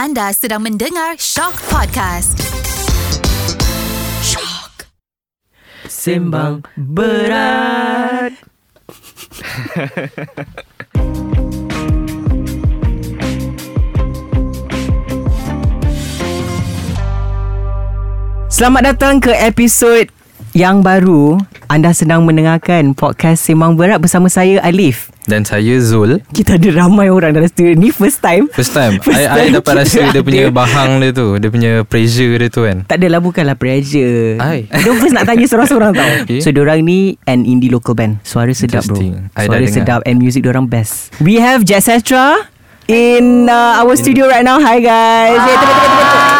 [0.00, 2.40] Anda sedang mendengar Shock Podcast.
[4.24, 4.88] Shock.
[5.84, 8.32] Sembang berat.
[18.48, 20.08] Selamat datang ke episod
[20.52, 21.38] yang baru.
[21.66, 25.14] Anda sedang mendengarkan podcast Sembang Berat bersama saya Alif.
[25.22, 28.50] Dan saya Zul Kita ada ramai orang dalam studio ni first time.
[28.50, 30.50] First time First I, I time dapat rasa dia punya ada.
[30.50, 34.66] bahang dia tu Dia punya pressure dia tu kan Tak adalah bukanlah pressure Ai.
[34.66, 36.42] Dia first nak tanya seorang-seorang tau Okay.
[36.42, 38.98] So diorang ni An indie local band Suara sedap bro.
[39.30, 39.70] I Suara dengar.
[39.70, 42.50] sedap And music diorang best We have Jet Cetra
[42.90, 46.39] In uh, our studio right now Hi guys Hey, tepuk, tepuk, tepuk, tepuk.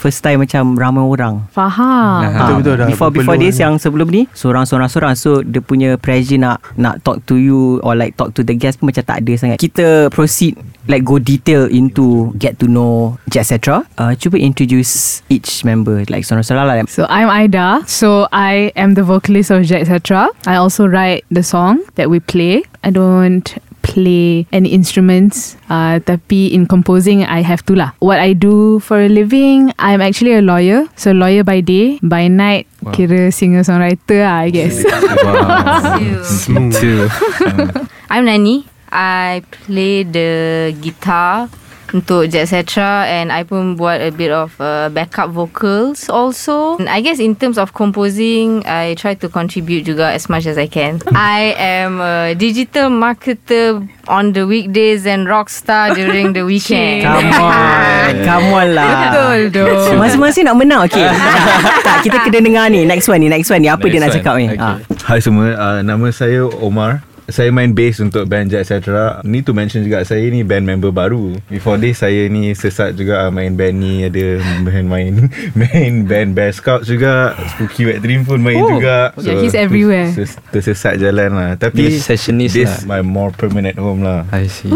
[0.00, 2.24] First time macam ramai orang Faham.
[2.24, 3.68] Nah, Ah, Betul-betul dah Before before this ni.
[3.68, 8.16] yang sebelum ni Seorang-seorang-seorang So dia punya pressure nak Nak talk to you Or like
[8.16, 10.56] talk to the guest pun Macam tak ada sangat Kita proceed
[10.88, 16.24] Like go detail into Get to know Jet Cetra uh, Cuba introduce Each member Like
[16.24, 17.84] seorang-seorang lah So I'm Aida.
[17.84, 20.00] So I am the vocalist of Jet Etc.
[20.48, 22.64] I also write the song that we play.
[22.80, 23.44] I don't
[23.82, 29.00] play any instruments uh, tapi in composing I have to lah what I do for
[29.00, 32.96] a living I'm actually a lawyer so lawyer by day by night Wow.
[32.96, 34.80] kira singer songwriter lah I guess
[35.20, 37.12] Wow Smooth.
[38.12, 38.64] I'm Nani.
[38.88, 41.52] I play the guitar
[41.92, 46.78] untuk Jet Cetra and I pun buat a bit of uh, backup vocals also.
[46.78, 50.56] And I guess in terms of composing, I try to contribute juga as much as
[50.56, 51.02] I can.
[51.12, 57.02] I am a digital marketer on the weekdays and rock star during the weekend.
[57.02, 61.06] Come on Come on lah betul tu Masing-masing nak menang Okay
[61.86, 64.10] Tak kita kena dengar ni Next one ni Next one ni Apa Next dia nak
[64.10, 64.16] one.
[64.18, 64.58] cakap ni Okay.
[64.58, 64.76] Ah.
[65.06, 67.02] Hai semua, uh, nama saya Omar.
[67.30, 68.84] Saya main bass untuk band Jet Etc.
[69.22, 71.38] Ni to mention juga saya ni band member baru.
[71.46, 75.12] Before this saya ni sesat juga main band ni ada band main
[75.60, 77.32] main band Bear Scouts juga.
[77.48, 78.68] Spooky Wet Dream pun main Oh.
[78.72, 79.14] juga.
[79.16, 80.10] Yeah, he's everywhere.
[80.10, 81.50] Terses, tersesat jalan lah.
[81.54, 82.98] Tapi sessionist this lah.
[82.98, 84.26] my more permanent home lah.
[84.28, 84.68] I see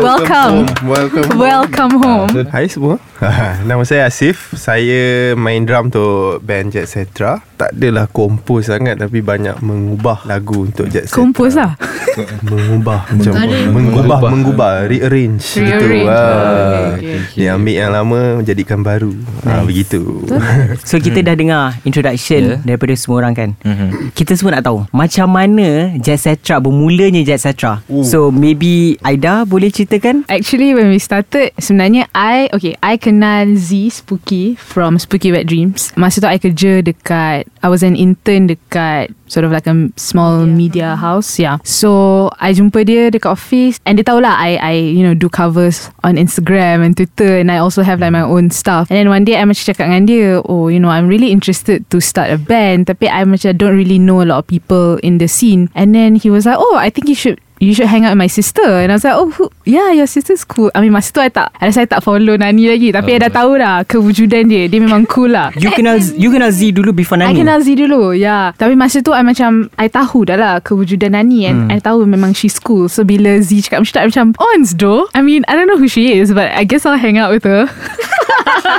[0.00, 0.64] welcome.
[0.82, 1.28] Welcome.
[1.36, 2.30] Welcome home.
[2.48, 2.96] Hai semua.
[3.68, 4.48] Nama saya Asif.
[4.56, 7.44] Saya main drum untuk band Jet Cetra.
[7.60, 11.20] Tak adalah kompos sangat Tapi banyak mengubah lagu untuk Jet Cetra.
[11.20, 11.76] Kompos lah.
[12.42, 13.70] Mengubah Macam mengubah.
[13.70, 14.30] Mengubah.
[14.32, 15.68] Mengubah Rearrange Gitu.
[15.68, 16.08] Rearrange.
[16.08, 16.96] ah.
[16.96, 17.36] Okay, okay.
[17.36, 19.12] Dia ambil yang lama Jadikan baru.
[19.44, 20.24] Ah, Begitu.
[20.88, 22.56] So kita dah dengar Introduction Yeah.
[22.64, 23.50] Daripada semua orang kan?
[23.60, 24.10] Mhm.
[24.12, 27.84] Kita semua nak tahu Macam mana Jet Cetra Bermulanya Jet Cetra?
[28.00, 33.90] So maybe Aida boleh ceritakan Actually when we started Sebenarnya I Okay I kenal Z
[33.90, 35.90] Spooky From Spooky Wet Dreams.
[35.98, 40.46] Masa tu I kerja dekat I was an intern dekat Sort of like a small
[40.46, 41.58] media, house Yeah.
[41.66, 45.90] So I jumpa dia dekat office And dia tahulah I I you know do covers
[46.06, 48.86] On Instagram and Twitter And I also have like my own stuff.
[48.94, 51.82] And then one day I macam cakap dengan dia Oh you know I'm really interested
[51.90, 52.86] To start a band.
[52.86, 55.66] Tapi I macam don't really know A lot of people In the scene.
[55.74, 58.24] And then he was like Oh I think you should you should hang out with
[58.24, 58.64] my sister.
[58.64, 60.72] And I was like Oh who, yeah your sister's cool.
[60.74, 62.88] I mean masa tu I tak I rasa I tak follow Nani lagi.
[62.90, 64.66] Tapi I dah tahu dah Kewujudan dia.
[64.66, 65.52] Dia memang cool lah.
[65.62, 67.44] You kenal You kenal Z dulu Before I Nani?
[67.44, 68.56] kenal Z dulu Ya.
[68.56, 71.44] Tapi masa tu I macam I tahu dah lah Kewujudan Nani.
[71.46, 72.88] And I tahu memang she's cool.
[72.88, 75.76] So bila Z cakap macam tu I macam Ons do I mean I don't know
[75.78, 77.68] who she is But I guess I'll hang out with her.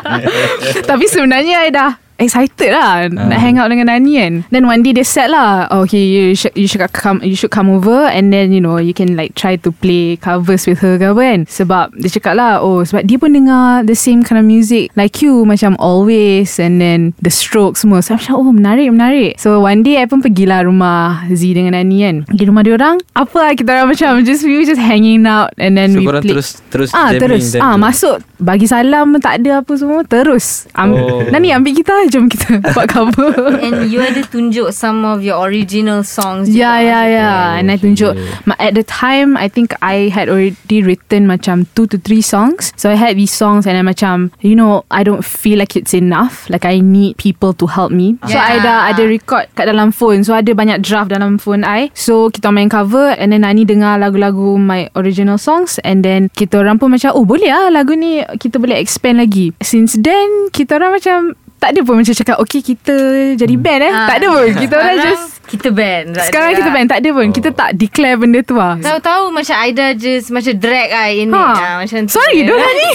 [0.89, 4.33] Tapi sebenarnya I dah excited lah nak hang out dengan Nani kan.
[4.53, 7.49] Then one day they said lah, oh, okay you should you should come you should
[7.49, 11.01] come over and then you know you can like try to play covers with her
[11.01, 11.39] ke apa kan.
[11.49, 15.19] Sebab dia cakap lah, oh sebab dia pun dengar the same kind of music like
[15.19, 18.05] you macam always and then the stroke semua.
[18.05, 19.41] So macam oh menarik menarik.
[19.41, 22.15] So one day I pun pergilah rumah Z dengan Nani kan.
[22.29, 25.49] Pergi rumah dia orang, apa lah kita orang macam just we were just hanging out
[25.57, 26.37] and then So we play.
[26.37, 30.67] terus Terus Ah jamming terus ah masuk bagi salam tak ada apa semua terus.
[30.75, 31.23] Oh.
[31.29, 33.31] Nani ambil kita jom kita buat cover.
[33.57, 37.41] And you ada tunjuk some of your original songs Yeah, juga yeah, yeah.
[37.55, 38.13] And I tunjuk.
[38.43, 42.75] ma- At the time I think I had already written Macam two to three songs.
[42.75, 45.95] So I had these songs And I macam You know I don't feel like it's
[45.95, 46.45] enough.
[46.47, 48.19] Like I need people to help me.
[48.27, 48.63] So I Yeah.
[48.63, 50.21] dah ada record Kat dalam phone.
[50.21, 51.87] So ada banyak draft Dalam phone I.
[51.95, 55.79] So kita main cover And then Nani dengar lagu-lagu My original songs.
[55.81, 59.55] And then Kita orang pun macam Oh boleh lah lagu ni Kita boleh expand lagi.
[59.57, 61.17] Since then Kita orang macam
[61.61, 62.95] tak ada pun macam cakap Okay kita
[63.37, 64.07] jadi band eh Ah.
[64.07, 66.73] Tak ada pun Kita orang just Kita ban tak Sekarang kita lah.
[66.73, 70.53] ban Tak ada pun Kita tak declare benda tu lah Tahu-tahu macam Aida just Macam
[70.55, 71.53] drag I ini Ha.
[71.53, 71.69] ha.
[71.77, 72.47] Macam tu Sorry, je.
[72.47, 72.89] dorang ni.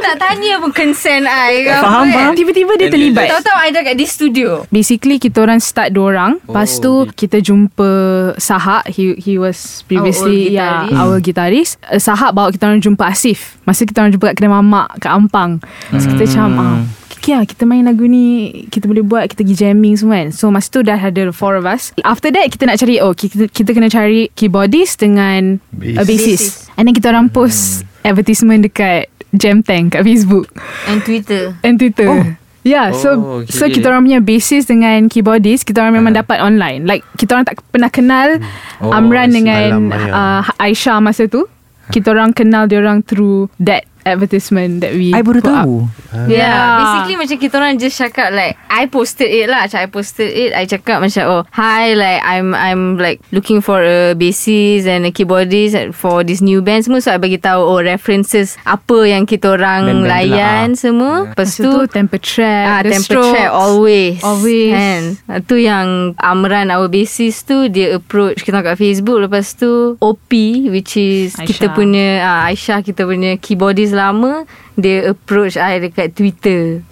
[0.00, 2.12] Tak tanya pun consent I ke Faham, kan.
[2.12, 2.32] faham.
[2.34, 6.32] Tiba-tiba dia terlibat Tahu-tahu Aida kat di studio Basically kita orang start dua orang.
[6.42, 7.90] Lepas tu kita jumpa
[8.36, 8.88] Sahak.
[8.88, 10.98] He he was previously old yeah, guitarist.
[10.98, 11.72] our guitarist.
[11.82, 13.60] Uh, Sahak bawa kita orang jumpa Asif.
[13.62, 15.60] Masa kita orang jumpa kat kedai mamak kat Ampang.
[15.92, 16.78] So kita macam ah,
[17.22, 20.34] Okay lah kita main lagu ni Kita boleh buat Kita pergi jamming semua kan.
[20.34, 21.94] So masa tu dah ada the four of us.
[22.02, 25.94] After that kita nak cari Oh kita, kita kena cari Keyboardist dengan Bass.
[25.94, 26.46] a bassist.
[26.74, 29.06] And then kita orang post Advertisement dekat
[29.38, 30.50] Jam Tank kat Facebook.
[30.90, 31.54] And Twitter.
[31.62, 32.10] And Twitter.
[32.10, 32.26] Oh.
[32.66, 33.54] Yeah so Oh, okay.
[33.54, 36.90] So kita orang punya bassist Dengan keyboardist Kita orang memang dapat online.
[36.90, 38.42] Like kita orang tak pernah kenal
[38.82, 41.46] Oh, Amran dengan uh, Aisyah masa tu.
[41.94, 45.56] Kita orang kenal dia orang Through that advertisement That we I baru put up.
[45.64, 45.76] tahu
[46.12, 46.44] Yeah.
[46.44, 46.68] Yeah.
[46.76, 49.64] Basically macam kita orang just cakap like I posted it lah.
[49.64, 50.50] Macam I posted it.
[50.52, 55.10] I cakap macam oh hi like I'm I'm like looking for a bassist and a
[55.10, 57.00] keyboardist for this new band semua.
[57.00, 61.28] So I bagi tahu oh references apa yang kita orang lah, layan semua.
[61.28, 63.32] Lepas Masa tu tu Temper Trap Ah, temper Strokes.
[63.32, 64.70] trap always Always.
[64.70, 69.96] kan Ah, Tu yang Amran Our bassist tu Dia approach kita kat Facebook Lepas tu
[69.98, 70.30] OP
[70.68, 71.46] Which is Aisyah.
[71.46, 76.82] Kita punya ah, Aisyah kita punya Keyboardist lama Dia approach I dekat Twitter.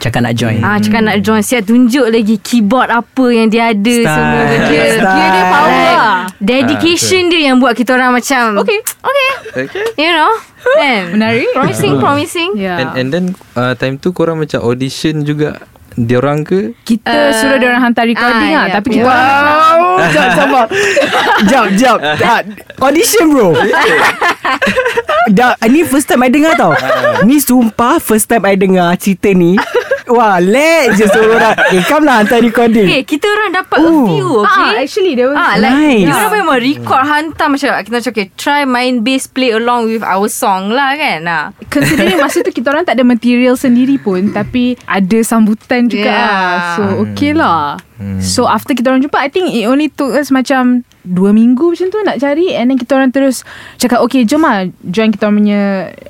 [0.00, 0.64] Cakap nak join.
[0.64, 1.44] Ah, cakap nak join.
[1.44, 4.08] Siap tunjuk lagi Keyboard apa yang dia ada Style.
[4.08, 4.64] Semua benda.
[4.64, 4.96] Style.
[4.96, 5.68] Dia dia power.
[5.68, 9.30] Like, lah Dedication dia yang buat kita orang macam Okay Okay.
[9.68, 9.84] Okay.
[10.00, 10.32] You know?
[10.80, 11.02] Kan?
[11.12, 11.52] Menarik.
[11.52, 12.50] Promising Promising.
[12.56, 12.80] Yeah.
[12.80, 15.60] And, and then uh, Time tu korang macam audition juga
[15.92, 16.74] Diorang ke?
[16.80, 18.94] Kita Uh, suruh dia orang hantar recording ah, lah ya, Tapi ya.
[18.94, 19.80] kita Wow
[20.14, 20.64] Jap sabar.
[21.44, 21.98] Jap jap.
[22.18, 22.40] Ah,
[22.80, 23.52] Audition bro.
[25.30, 26.72] Dah, Ni first time I dengar tau.
[27.22, 29.54] Ni sumpah First time I dengar cerita ni.
[30.10, 32.82] Wah let je seorang Eh come lah hantar recording.
[32.84, 34.06] Okay kita orang dapat a Oh.
[34.08, 34.66] few Okay?
[34.66, 36.02] Ah, actually there was Ah, like Nice.
[36.02, 40.02] Dia orang memang record hantar macam kita macam okay, try main bass play along with
[40.02, 41.22] our song lah kan.
[41.22, 41.44] Nah.
[41.68, 46.06] Considering masa tu kita orang tak ada material sendiri pun Tapi ada sambutan juga.
[46.06, 46.30] Yeah.
[46.30, 46.74] yeah.
[46.78, 47.76] So okay lah.
[48.24, 51.88] So after kita orang jumpa I think it only took us macam Dua minggu macam
[51.88, 52.52] tu nak cari.
[52.52, 53.44] And then kita orang terus
[53.76, 55.60] Cakap okay jom lah Join kita orang punya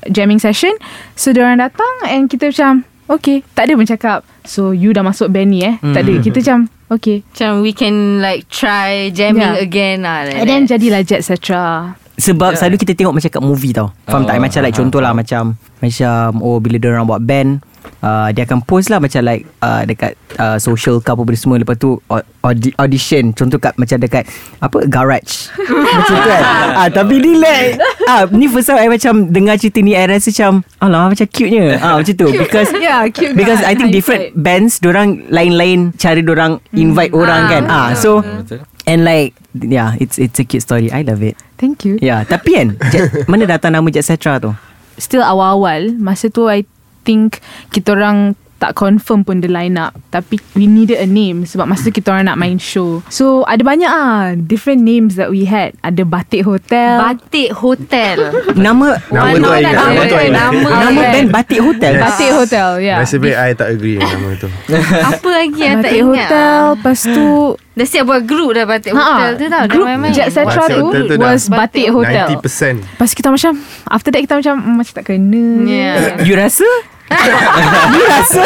[0.06, 0.71] Jamming session.
[1.15, 3.43] So dia orang datang And kita macam Okay.
[3.55, 4.23] Tak ada pun cakap.
[4.47, 5.83] So you dah masuk band ni eh.
[5.83, 6.15] Tak ada.
[6.23, 6.59] Kita macam
[6.91, 7.26] Okay.
[7.26, 9.62] Macam we can like try jamming Yeah.
[9.62, 10.26] again lah.
[10.26, 10.79] Like And then that.
[10.79, 13.91] jadilah Jet Cetra Sebab selalu kita tengok macam kat movie tau.
[14.06, 14.38] Faham tak?
[14.38, 17.62] Oh, Macam like contoh lah Macam Macam Oh bila dia orang buat band
[18.00, 21.56] uh, Dia akan post lah Macam like uh, Dekat uh, social ke apa benda semua.
[21.56, 23.31] Lepas tu au- audi- Audition.
[23.31, 24.25] Contoh kat Macam dekat
[24.59, 25.49] Apa Garage.
[25.91, 26.43] Macam tu kan?
[26.77, 30.31] Ah, Tapi ni like ah, Ni first time I macam Dengar cerita ni I rasa
[30.31, 32.29] macam Alah macam cute nya ah, Macam tu.
[32.29, 33.69] Because Yeah cute Because kan?
[33.69, 34.37] I think High different five.
[34.37, 37.62] bands Dorang lain-lain Cara dorang invite orang kan?
[37.67, 38.65] Ah, So Betul.
[38.85, 40.88] And like Yeah it's it's a cute story.
[40.88, 41.35] I love it.
[41.56, 41.99] Thank you.
[41.99, 44.50] Ya, tapi kan Jet, mana datang nama Jet Cetra tu?
[44.97, 45.93] still awal-awal.
[45.94, 46.65] Masa tu I
[47.06, 47.41] think
[47.73, 51.89] kita orang tak confirm pun the line up tapi we needed a name sebab masa
[51.89, 56.05] kita orang nak main show so ada banyak ah different names that we had ada
[56.05, 58.17] Batik Hotel Batik Hotel.
[58.61, 59.62] Nama Nama tu I.
[59.65, 60.61] Nama tu I nama.
[60.61, 61.12] nama kan.
[61.17, 61.93] band Batik Hotel.
[61.97, 62.03] Yes.
[62.05, 64.49] Batik Hotel yeah Nasib baik I tak agree dengan nama tu
[65.11, 66.29] Apa lagi yang tak Batik ingat?
[66.29, 67.27] Hotel Lepas tu
[67.71, 69.62] Dah siap buat group dah Batik Ha, Hotel tu tau.
[69.65, 69.87] Dah Group.
[70.12, 70.79] Jet Batik
[71.09, 73.53] tu Was Batik Hotel 90% Lepas kita macam
[73.89, 75.97] After that kita macam mm, Macam tak kena Yeah.
[76.29, 76.69] You rasa?
[78.11, 78.45] rasa?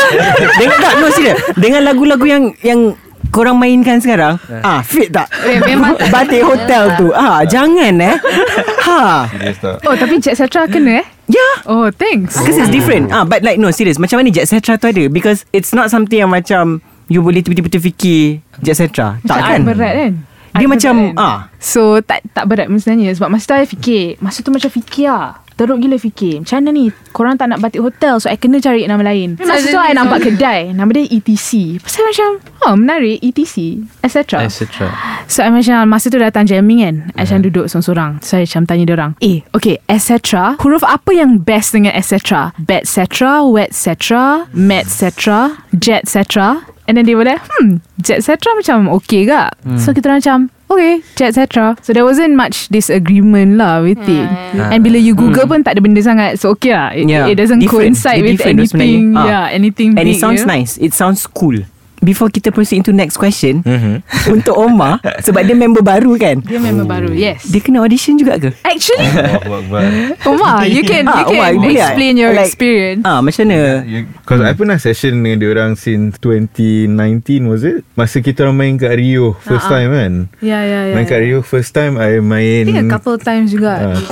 [0.56, 1.38] Dengan tak no serius.
[1.54, 2.80] Dengan lagu-lagu yang yang
[3.28, 5.26] korang mainkan sekarang, ah fit tak?
[5.42, 5.98] Eh, memang.
[6.14, 7.10] Batik Hotel tu.
[7.10, 8.16] Ah jangan eh.
[8.84, 9.26] Ha.
[9.84, 11.64] Oh tapi Jet Cetra kena eh Yeah.
[11.64, 14.92] Oh thanks Because it's different ah, But like no serious Macam mana Jet Cetra tu
[14.92, 19.64] ada Because it's not something yang macam You boleh tiba-tiba terfikir Jet Cetra Tak kan
[19.64, 20.12] berat kan
[20.52, 21.16] Dia macam kan?
[21.16, 25.08] ah, So tak tak berat sebenarnya Sebab masa tu I fikir Masa tu macam fikir
[25.08, 26.42] lah Teruk gila fikir.
[26.42, 26.90] Macam mana ni?
[27.14, 29.38] Korang tak nak batik hotel So I kena cari nama lain.
[29.38, 30.74] Masa tu I nampak kedai.
[30.74, 32.28] Nama dia ETC Pasal macam
[32.66, 33.22] Oh menarik.
[33.22, 34.90] ETC Etc Etc
[35.30, 36.96] So I macam Masa tu datang jamming kan?
[37.14, 38.18] I macam duduk sorang-sorang.
[38.26, 42.90] So I macam tanya orang Eh okay etc Huruf apa yang best dengan etc Bad
[42.90, 48.52] cetra Wet cetra Mat cetra Jet cetra And then they were like Hmm Jet cetra
[48.52, 50.38] macam okay gak So kita orang macam
[50.68, 54.28] Okay Jet cetra So there wasn't much Disagreement lah With it.
[54.56, 56.36] And bila you google pun Tak ada benda sangat.
[56.36, 56.92] So okay lah.
[56.92, 57.24] It, Yeah.
[57.28, 57.96] it doesn't Different.
[57.96, 59.16] coincide Dia With anything.
[59.16, 59.24] Ah.
[59.24, 60.52] Yeah anything And big it sounds know?
[60.60, 60.76] nice.
[60.76, 61.64] It sounds cool
[62.04, 64.04] before kita proceed into next question Mhm.
[64.36, 66.38] untuk Omar sebab dia member baru kan.
[66.38, 68.52] Dia member baru Yes Dia kena audition juga ke?
[68.60, 69.08] Actually.
[70.28, 71.72] Omar You can Ah, You can Omar, tak?
[71.88, 73.82] explain your Like- experience Ah, macam mana?
[74.20, 77.82] Because I pernah session dengan dia orang since 2019 was it?
[77.94, 79.74] Masa kita orang main kat Rio first Ah, ah.
[79.78, 80.12] time kan.
[80.38, 83.48] Yeah yeah yeah Main kat Rio first time I I main think a couple times
[83.48, 84.02] juga Ah,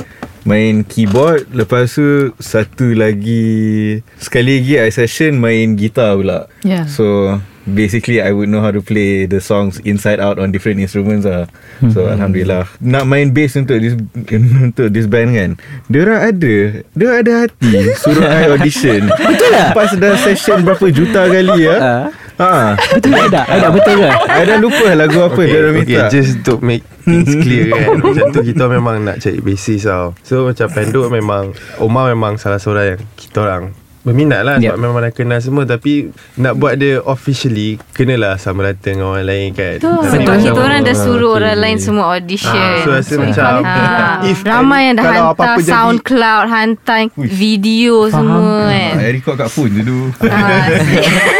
[0.43, 2.03] main keyboard lepas tu
[2.35, 6.49] satu lagi sekali lagi I session main gitar pula.
[6.61, 6.83] Yeah.
[6.85, 11.23] So basically I would know how to play the songs inside out on different instruments
[11.23, 11.47] lah.
[11.91, 12.67] So alhamdulillah.
[12.83, 13.95] Nak main bass untuk this
[14.67, 15.49] untuk this band kan.
[15.87, 16.55] Dia orang ada,
[16.95, 19.07] dia ada hati suruh I audition.
[19.31, 19.71] Betul lah.
[19.71, 22.11] Pas dah session berapa juta kali ya.
[22.41, 22.75] Ha.
[22.97, 23.45] Betul tak?
[23.45, 24.09] Ada betul ke?
[24.09, 26.09] I dah lupa lagu apa dia orang okay, minta.
[26.09, 30.49] just to make things clear kan Macam tu kita memang nak cari basis tau So
[30.49, 33.63] macam Penduk memang Omar memang salah seorang yang kita orang
[34.03, 34.65] Berminat lah Yep.
[34.65, 39.23] Sebab memang dah kenal semua Tapi Nak buat dia officially Kenalah sama rata dengan orang
[39.23, 40.01] lain kan Betul.
[40.05, 41.37] Sebab kita orang dah Ah, suruh okay.
[41.41, 42.53] orang lain semua audition.
[42.53, 46.99] Ah, so rasa So, macam ah, if Ramai yang dah hantar apa-apa jadi- SoundCloud, hantar
[47.15, 48.91] video semua kan.
[48.99, 50.11] I record kat phone dulu.
[50.21, 50.63] Ah,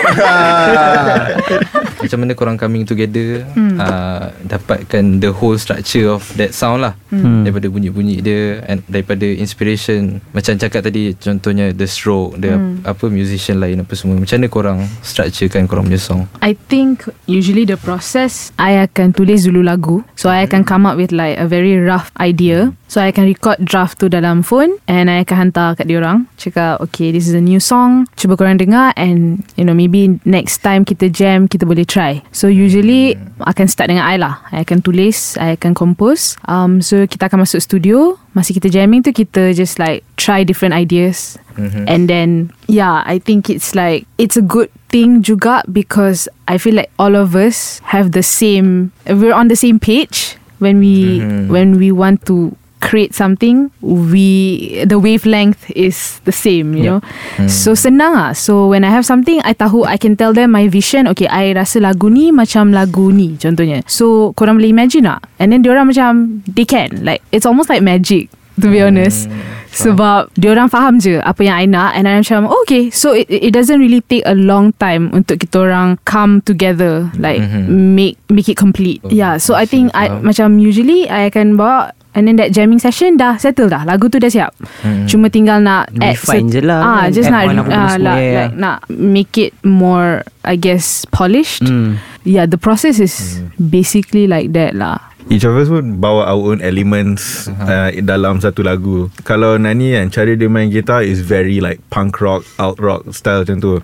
[2.00, 3.75] Macam mana korang coming together Hmm.
[3.75, 7.43] uh, Dapatkan the whole structure of that sound lah Hmm.
[7.43, 12.83] Daripada bunyi-bunyi dia and Daripada inspiration Macam cakap tadi Contohnya The Stroke The Hmm.
[12.83, 14.19] apa musician lain apa semua.
[14.19, 16.27] Macam mana korang structurekan korang punya song?
[16.43, 20.03] I think usually the process I akan tulis dulu lagu.
[20.19, 22.74] So I akan come up with like a very rough idea.
[22.93, 26.77] So I akan record draft tu dalam phone And I akan hantar kat diorang Cakap
[26.86, 28.05] okay this is a new song.
[28.13, 32.22] Cuba korang dengar And you know maybe next time kita jam Kita boleh try.
[32.29, 34.45] So usually akan start dengan I lah.
[34.53, 36.38] I akan tulis I akan compose.
[36.45, 38.22] Um, So kita akan masuk studio.
[38.38, 41.83] Masa kita jamming tu Kita just like Try different ideas Mhm.
[41.88, 42.29] And then
[42.67, 47.17] yeah, I think it's like it's a good thing juga because I feel like all
[47.17, 50.38] of us have the same we're on the same page.
[50.62, 51.51] When we Mhm.
[51.51, 57.00] when we want to create something we the wavelength is the same you Yeah.
[57.39, 57.48] know?
[57.48, 58.31] So senang ah.
[58.36, 61.07] So when I have something I tahu I can tell them my vision.
[61.12, 63.83] Okay I rasa lagu ni macam lagu ni contohnya.
[63.88, 67.03] So korang boleh imagine tak and then diorang macam they can.
[67.03, 68.27] Like it's almost like magic
[68.60, 69.31] to be honest
[69.74, 73.25] sebab diorang faham je apa yang I nak and I macam oh, okay so it,
[73.27, 77.98] it doesn't really take a long time untuk kita orang come together like Mhm.
[77.98, 80.22] make make it complete Oh, yeah so I think I faham.
[80.24, 84.22] macam usually I akan bawa And then that jamming session dah settle dah Lagu tu
[84.22, 84.53] dah siap
[84.86, 85.10] Mhm.
[85.10, 87.06] Cuma tinggal nak add Refine je lah ah, kan.
[87.10, 88.38] Just Add nak ah, like, ya.
[88.38, 91.98] like, Nak make it more I guess Polished Hmm.
[92.24, 96.60] Yeah the process is Basically like that lah Each of us pun bawa our own
[96.60, 99.08] elements uh, dalam satu lagu.
[99.24, 103.48] Kalau Nani kan, cara dia main gitar is very like punk rock, alt rock style
[103.48, 103.80] macam tu.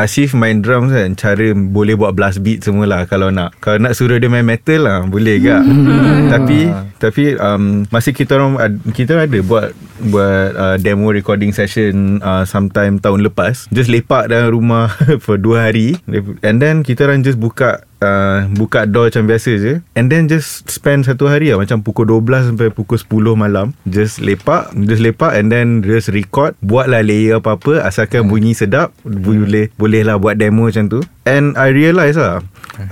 [0.00, 3.52] Asif main drums kan, cara boleh buat blast beat semua lah kalau nak.
[3.60, 5.62] Kalau nak suruh dia main metal lah, boleh gak.
[6.32, 9.66] tapi tapi um, masa kita orang kita orang ada buat
[10.08, 13.68] buat uh, demo recording session uh, sometime tahun lepas.
[13.68, 14.88] Just lepak dalam rumah
[15.24, 16.00] for dua hari
[16.40, 19.72] and then kita orang just buka that uh, buka door macam biasa je.
[19.94, 21.62] And then just spend satu hari lah.
[21.62, 23.74] Macam pukul 12 sampai pukul 10 malam.
[23.88, 26.54] Just lepak just lepak and then just record.
[26.62, 28.94] Buatlah layer apa-apa asalkan bunyi sedap.
[29.02, 31.00] Boleh boleh lah buat demo macam tu.
[31.28, 32.40] And I realise lah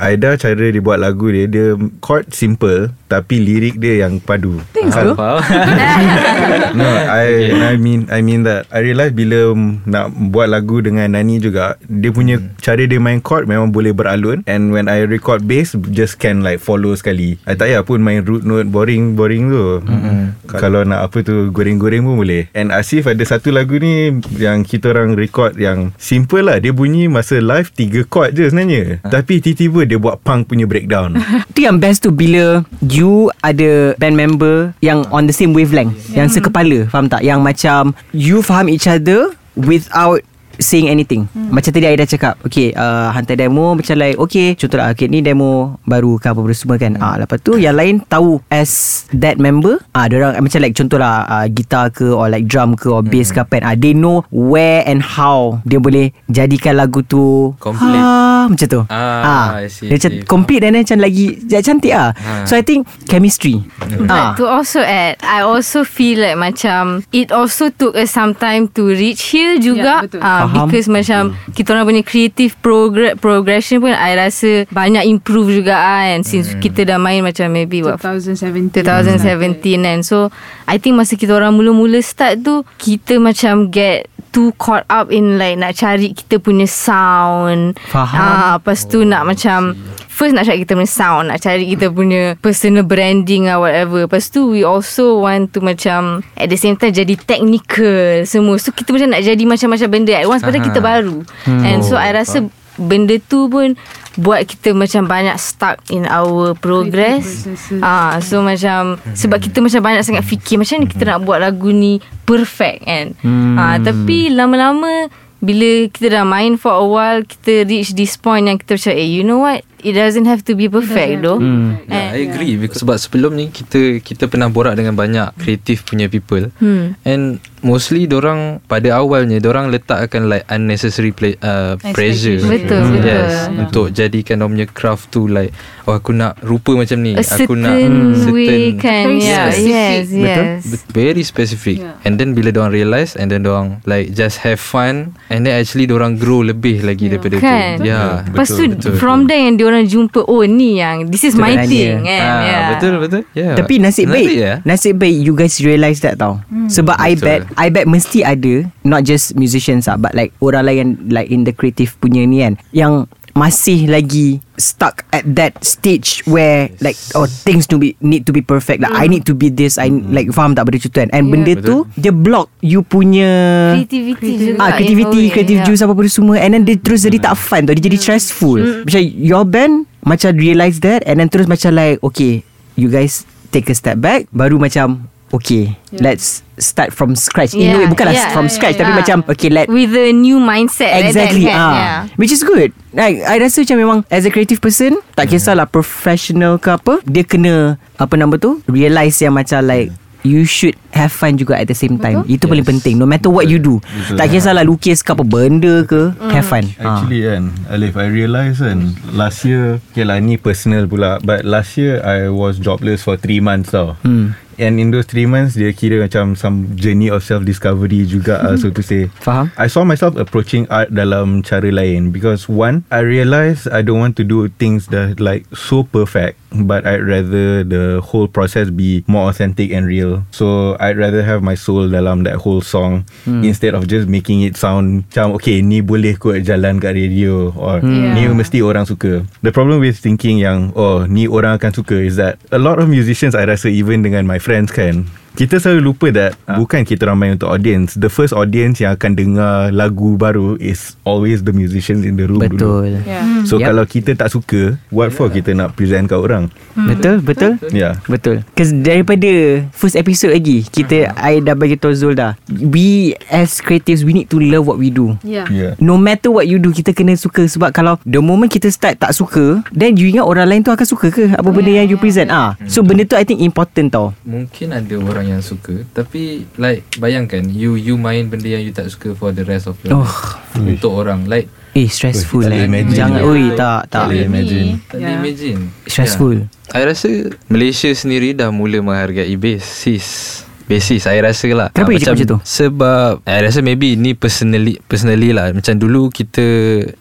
[0.03, 4.59] Aida cara dia buat lagu dia dia chord simple tapi lirik dia yang padu.
[4.75, 5.15] Thanks bro?
[6.79, 8.67] No, I I mean I mean that.
[8.75, 9.55] I realise bila
[9.87, 12.59] nak buat lagu dengan Nani juga, dia punya hmm.
[12.59, 14.43] cara dia main chord memang boleh beralun.
[14.51, 17.37] And when I record bass just can like follow sekali.
[17.45, 19.85] I tak payah pun main root note boring boring tu.
[19.85, 20.33] Hmm.
[20.49, 22.49] Kalau nak apa tu goreng-goreng pun boleh.
[22.57, 26.63] And Asif ada satu lagu ni yang kita orang record yang simple lah.
[26.63, 29.03] Dia bunyi masa live tiga chord je sebenarnya.
[29.05, 31.19] Tapi tiba-tiba dia buat punk punya breakdown.
[31.53, 36.31] Itu yang best tu bila you ada band member yang on the same wavelength, yang
[36.31, 37.27] sekepala, faham tak?
[37.27, 37.83] Yang macam
[38.15, 40.23] you faham each other without
[40.59, 41.29] saying anything.
[41.29, 41.51] Hmm.
[41.51, 45.77] Macam tadi Aida cakap, okay, uh, hantar demo macam like, okay, contohlah, okay, ni demo
[45.83, 46.97] baru ke apa-apa semua kan.
[46.97, 48.71] Ah, lepas tu yang lain tahu as
[49.11, 52.87] that member, ah, dia orang macam like contohlah uh, gitar ke or like drum ke
[52.87, 53.65] or bass ke apa kan.
[53.65, 57.97] Ah, they know where and how dia boleh jadikan lagu tu Complete.
[57.97, 58.81] ah, macam tu.
[58.87, 60.27] Ah, I see, Dia macam I see.
[60.27, 62.11] complete dan macam lagi ja- cantik ah.
[62.13, 62.45] Ha.
[62.45, 63.63] So I think chemistry.
[64.07, 64.33] ah.
[64.33, 68.71] But to also add, I also feel like macam it also took us some time
[68.73, 70.03] to reach here juga.
[70.03, 70.21] Ya, betul.
[70.23, 70.67] Ah, Faham.
[70.71, 76.07] because macam kita orang punya creative progr- progression pun I rasa banyak improve juga ah,
[76.07, 80.01] and since kita dah main macam maybe what 2017 2017 kan.
[80.01, 80.31] So
[80.65, 85.41] I think masa kita orang mula-mula start tu Kita macam get too caught up in
[85.41, 87.81] like nak cari kita punya sound.
[87.89, 88.21] Faham.
[88.21, 89.73] Ah, lepas tu nak macam
[90.13, 94.05] first nak cari kita punya sound, nak cari kita punya personal branding or whatever.
[94.05, 98.61] Lepas tu we also want to macam at the same time jadi technical semua.
[98.61, 100.69] So kita macam nak jadi macam-macam benda at once padahal Aha.
[100.69, 101.17] kita baru.
[101.49, 102.45] And so I rasa
[102.77, 103.75] benda tu pun
[104.17, 107.45] buat kita macam banyak stuck in our progress.
[107.85, 111.69] Ah, so macam sebab kita macam banyak sangat fikir macam ni kita nak buat lagu
[111.69, 113.13] ni perfect kan.
[113.61, 118.57] Ah, tapi lama-lama bila kita dah main for a while kita reach this point yang
[118.57, 121.39] kita macam eh you know what it doesn't have to be perfect though.
[121.39, 126.09] Yeah, I agree because sebab sebelum ni kita kita pernah borak dengan banyak kreatif punya
[126.09, 126.99] people Hmm.
[127.03, 132.93] and mostly dorang pada awalnya dorang letakkan like unnecessary play, uh, pressure Betul, Hmm.
[132.93, 133.05] betul.
[133.05, 133.63] yes Yeah.
[133.63, 135.51] untuk jadikan orang punya craft tu like
[135.85, 140.07] oh aku nak rupa macam ni A aku certain nak hmm, way kan yeah, yes
[140.09, 141.99] yes But very specific yeah.
[142.03, 145.87] And then bila orang realise And then orang Like just have fun And then actually
[145.87, 147.13] orang grow lebih lagi yeah.
[147.19, 147.71] daripada Kan?
[147.77, 148.95] tu Ya Lepas tu betul.
[148.97, 151.69] from there yang diorang jumpa oh ni yang this is my Sebenarnya.
[151.69, 152.65] thing kan ah, yeah.
[152.73, 153.55] Betul betul yeah.
[153.59, 154.29] Tapi nasib baik?
[154.65, 156.41] Nasib baik you guys realise that tau
[156.73, 157.25] Sebab I Betul.
[157.27, 161.45] bet I bet mesti ada Not just musicians lah But like orang lain Like in
[161.45, 167.29] the creative punya ni kan Yang masih lagi stuck at that stage where like oh
[167.29, 168.81] things to be need to be perfect.
[168.81, 171.11] Like I need to be this I like faham tak benda macam tu kan?
[171.13, 171.33] And Yeah.
[171.37, 173.29] benda tu dia block you punya
[173.77, 175.67] creativity Ah, creativity, creative yeah.
[175.69, 176.41] juice apa pun semua.
[176.41, 177.77] And then dia terus jadi tak fun tau.
[177.77, 178.89] Dia jadi stressful.
[178.89, 181.05] Macam your band Macam realise that.
[181.05, 182.41] And then terus macam like Okay
[182.73, 184.33] You guys take a step back.
[184.33, 188.81] Baru macam Okay Let's start from scratch In a Yeah, way Bukanlah yeah, from scratch
[188.81, 188.99] Tapi yeah.
[188.99, 191.57] macam Okay let with a new mindset Exactly kan?
[191.57, 191.99] ah, yeah.
[192.17, 196.57] Which is good like, I rasa macam memang As a creative person Tak kisahlah professional
[196.57, 199.93] ke apa Dia kena Apa nama tu Realise yang macam like
[200.25, 202.25] You should have fun juga at the same time.
[202.25, 202.97] Itu paling penting.
[202.97, 203.79] No matter what you do.
[203.85, 204.17] Betul.
[204.17, 206.65] Tak kisahlah lukis ke apa benda ke Have fun.
[206.81, 207.05] Ah.
[207.05, 211.77] Actually kan Alif I realise kan Last year Okay lah ni personal pula But last
[211.77, 214.01] year I was jobless for 3 months tau.
[214.01, 214.33] Hmm.
[214.57, 218.73] And in those 3 months Dia kira macam Some journey of self-discovery juga uh, So
[218.73, 219.13] to say.
[219.21, 219.53] Faham?
[219.61, 224.17] I saw myself approaching art dalam cara lain Because one I realised I don't want
[224.17, 229.29] to do things that like so perfect But I'd rather the whole process be more
[229.29, 230.25] authentic and real.
[230.33, 233.43] So I'd rather have my soul dalam that whole song Hmm.
[233.43, 237.83] Instead of just making it sound Macam okay ni boleh kot jalan kat radio Or
[237.83, 238.15] Yeah.
[238.15, 242.15] ni mesti orang suka The problem with thinking yang Oh ni orang akan suka Is
[242.17, 246.07] that A lot of musicians I rasa even dengan my friends kan kita selalu lupa
[246.09, 247.93] that uh, bukan kita ramai untuk audience.
[247.95, 252.41] The first audience yang akan dengar lagu baru is always the musicians in the room
[252.41, 252.57] dulu.
[252.57, 253.45] Betul Yeah.
[253.45, 253.67] So Yep.
[253.69, 256.49] kalau kita tak suka, what for kita nak present kat orang?
[256.73, 258.01] Betul Betul Yeah.
[258.07, 259.29] Betul Cause daripada
[259.73, 264.29] First episode lagi Kita I dah bagi tahu Zul dah We as creatives We need
[264.33, 265.49] to love what we do Yeah.
[265.49, 265.77] Yeah.
[265.81, 269.13] No matter what you do Kita kena suka Sebab kalau The moment kita start tak
[269.13, 272.29] suka Then you ingat orang lain tu akan suka ke Apa benda yang you present
[272.31, 272.55] ah.
[272.69, 277.51] So benda tu I think important tau Mungkin ada orang yang suka Tapi like Bayangkan
[277.51, 280.07] You you main benda yang you tak suka For the rest of your Oh.
[280.07, 282.65] life Untuk orang Like Eh stressful eh.
[282.89, 283.21] Jangan.
[283.29, 284.81] Oi tak tak Tak boleh imagine.
[284.89, 285.21] Tak yeah.
[285.21, 286.73] imagine Stressful yeah.
[286.73, 287.09] I rasa
[287.47, 292.39] Malaysia sendiri dah mula menghargai basis Basis I rasa lah Kenapa you cakap macam tu?
[292.43, 296.43] Sebab I rasa maybe ni personally Personally lah Macam dulu kita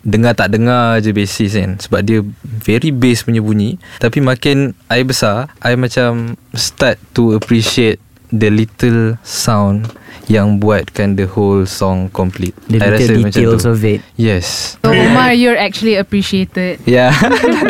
[0.05, 5.01] Dengar tak dengar je basis kan Sebab dia Very bass punya bunyi Tapi makin I
[5.01, 7.97] besar I macam Start to appreciate
[8.35, 9.87] The little sound
[10.25, 13.71] Yang buatkan the whole song complete The I rasa little macam details tu.
[13.71, 16.81] of it Yes So Omar, you're actually appreciated.
[16.89, 17.15] Yeah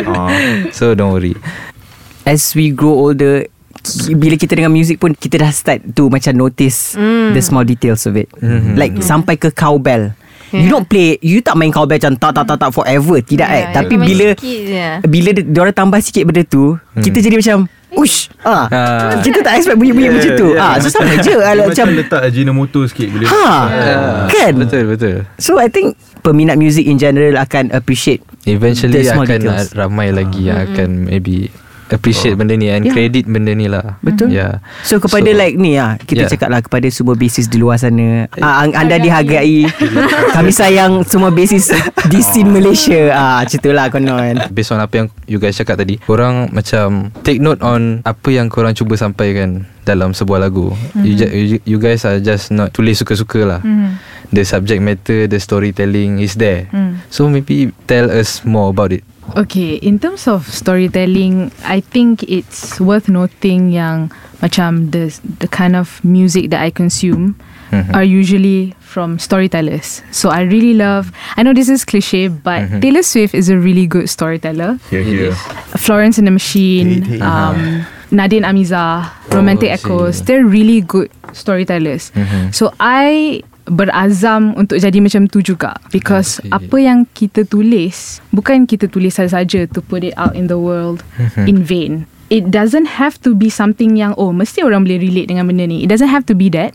[0.04, 0.32] Ah.
[0.76, 1.36] So don't worry
[2.24, 3.46] As we grow older
[4.10, 7.30] bila kita dengar music pun kita dah start to macam notice mm.
[7.30, 8.26] the small details of it.
[8.42, 8.74] Mhm.
[8.74, 10.10] Like sampai ke cowbell.
[10.50, 13.66] You don't play You tak main cowbell Macam tak tak tak tak Forever Tidak eh
[13.66, 14.86] Yeah, Tapi you main bila sikit je.
[15.02, 17.02] Bila dia, dia orang tambah sikit benda tu Hmm.
[17.02, 17.56] Kita jadi macam
[17.88, 18.66] Ush ah.
[18.66, 19.14] Ah.
[19.18, 20.48] Kita tak expect bunyi-bunyi macam tu.
[20.54, 23.46] ah, So sama je Alah, macam macam letak Ajinomoto sikit bila Ha
[24.26, 24.52] Kan?
[24.58, 25.16] Betul betul.
[25.36, 29.70] So I think Peminat music in general Akan appreciate Eventually akan details.
[29.72, 31.46] ramai lagi yang akan maybe
[31.88, 32.94] appreciate benda ni and Yeah.
[32.94, 33.98] credit benda ni lah.
[34.00, 34.58] Betul Yeah.
[34.82, 36.30] So kepada So- like ni ah Kita Yeah.
[36.30, 39.66] cakap lah Kepada semua basis di luar sana ah, ang- Anda dihargai
[40.36, 41.70] Kami sayang Semua basis
[42.06, 45.78] Di scene Malaysia ah, Macam tu lah konon Based on apa yang you guys cakap
[45.78, 51.02] tadi Korang macam Take note on Apa yang korang cuba sampaikan Dalam sebuah lagu mm-hmm.
[51.02, 53.90] you, ju- you, you guys are just not Tulis suka-suka lah mm-hmm.
[54.34, 56.98] The subject matter The storytelling is there mm.
[57.08, 62.78] So maybe Tell us more about it Okay, in terms of storytelling, I think it's
[62.80, 65.10] worth noting yang macam the
[65.42, 67.34] the kind of music that I consume.
[67.92, 70.00] are usually from storytellers.
[70.14, 71.10] So I really love.
[71.36, 74.78] I know this is cliche, but Taylor Swift is a really good storyteller.
[74.88, 75.34] Here, here.
[75.76, 77.26] Florence and the Machine, Hey, hey.
[77.26, 77.84] um,
[78.14, 79.82] Nadine Amiza, Romantic I see.
[79.82, 80.22] Echoes.
[80.24, 82.14] They're really good storytellers.
[82.54, 86.50] So I berazam untuk jadi macam tu juga because see.
[86.54, 91.02] apa yang kita tulis bukan kita tulis saja-saja to put it out in the world
[91.50, 92.06] in vain.
[92.26, 95.86] It doesn't have to be something yang oh mesti orang boleh relate dengan benda ni.
[95.86, 96.74] It doesn't have to be that.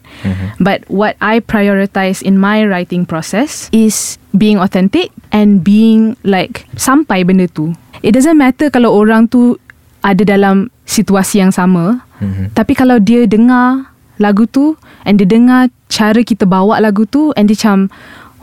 [0.63, 7.27] But what I prioritize in my writing process is being authentic and being like sampai
[7.27, 7.75] benda tu.
[7.99, 9.60] It doesn't matter kalau orang tu
[10.08, 11.99] ada dalam situasi yang sama.
[12.23, 12.56] Mhm.
[12.56, 13.91] Tapi kalau dia dengar
[14.23, 17.91] lagu tu and dia dengar cara kita bawa lagu tu and dia macam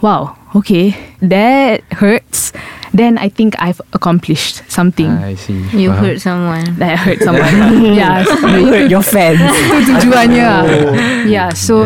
[0.05, 2.53] wow, okay, that hurts.
[2.95, 5.11] Then I think I've accomplished something.
[5.11, 5.61] I see.
[5.77, 6.01] You Faham.
[6.01, 6.67] hurt someone.
[6.81, 7.53] That hurt someone.
[8.01, 9.43] yeah, You hurt your fans.
[9.69, 10.51] itu tujuannya.
[11.29, 11.85] Yeah, so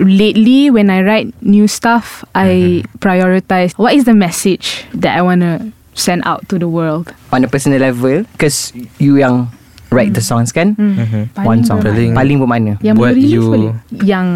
[0.00, 5.44] lately when I write new stuff, I prioritize what is the message that I want
[5.44, 7.12] to send out to the world.
[7.36, 9.52] On a personal level, because you yang
[9.90, 10.74] write the songs kan?
[10.78, 11.34] Mhm.
[11.42, 11.82] One song.
[11.82, 12.72] Paling- Paling bermakna.
[12.80, 13.72] Yang Buat release you- boleh.
[14.02, 14.28] Yang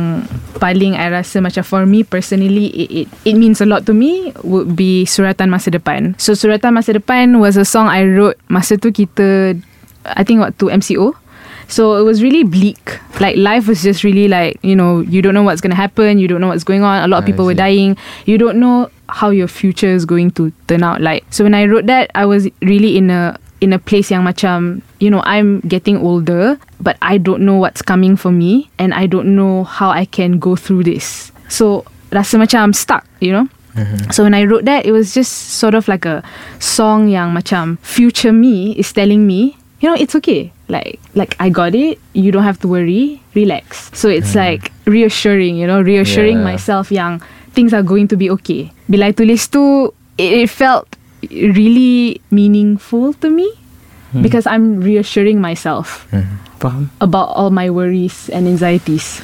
[0.59, 4.35] paling I rasa macam for me personally it, it it means a lot to me
[4.43, 6.15] would be Suratan Masa Depan.
[6.19, 9.55] So Suratan Masa Depan was a song I wrote masa tu kita
[10.05, 11.15] I think waktu MCO.
[11.65, 13.01] So it was really bleak.
[13.25, 16.21] Like life was just really like, you know, you don't know what's going to happen,
[16.21, 17.01] you don't know what's going on.
[17.01, 17.97] A lot of people were dying.
[18.29, 21.25] You don't know how your future is going to turn out like.
[21.33, 24.85] So when I wrote that, I was really in a in a place yang macam
[25.01, 29.09] you know I'm getting older but I don't know what's coming for me and I
[29.09, 33.49] don't know how I can go through this so rasa macam I'm stuck you know
[33.75, 34.11] mm-hmm.
[34.13, 36.23] So when I wrote that, it was just sort of like a
[36.63, 40.53] song yang macam future me is telling me, you know, it's okay.
[40.69, 41.99] Like like I got it.
[42.15, 43.19] You don't have to worry.
[43.35, 43.91] Relax.
[43.93, 44.47] So it's mm.
[44.47, 46.55] like reassuring, you know, reassuring Yeah.
[46.55, 47.19] myself yang
[47.51, 48.71] things are going to be okay.
[48.87, 50.94] Bila I tulis tu, it, it felt
[51.31, 53.49] really meaningful to me
[54.23, 56.07] because I'm reassuring myself
[56.63, 56.91] Faham?
[57.01, 59.23] about all my worries and anxieties.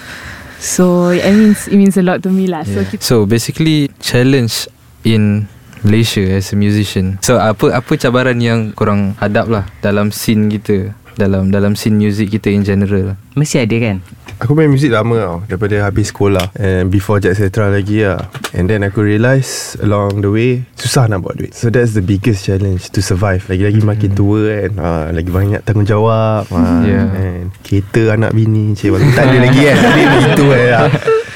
[0.59, 2.65] So it means it means a lot to me lah.
[2.67, 2.99] So Yeah.
[3.01, 4.67] So basically challenge
[5.07, 5.47] in
[5.81, 7.17] Malaysia as a musician.
[7.25, 12.31] So apa apa cabaran yang korang hadap lah dalam scene kita, dalam dalam scene music
[12.31, 13.15] kita in general.
[13.35, 13.97] Mesti ada kan?
[14.41, 16.49] Aku main muzik lama tau Daripada habis sekolah.
[16.57, 18.25] And before Jet Setra lagi lah.
[18.57, 21.53] And then aku realise Along the way Susah nak buat duit.
[21.53, 23.45] So that's the biggest challenge To survive.
[23.47, 24.73] Lagi-lagi makin tua kan.
[24.81, 27.07] Ha, Lagi banyak tanggungjawab ha, Yeah.
[27.13, 28.97] and Kereta anak bini Cik.
[28.97, 30.89] Walaupun tak ada lagi kan Tapi begitu kan lah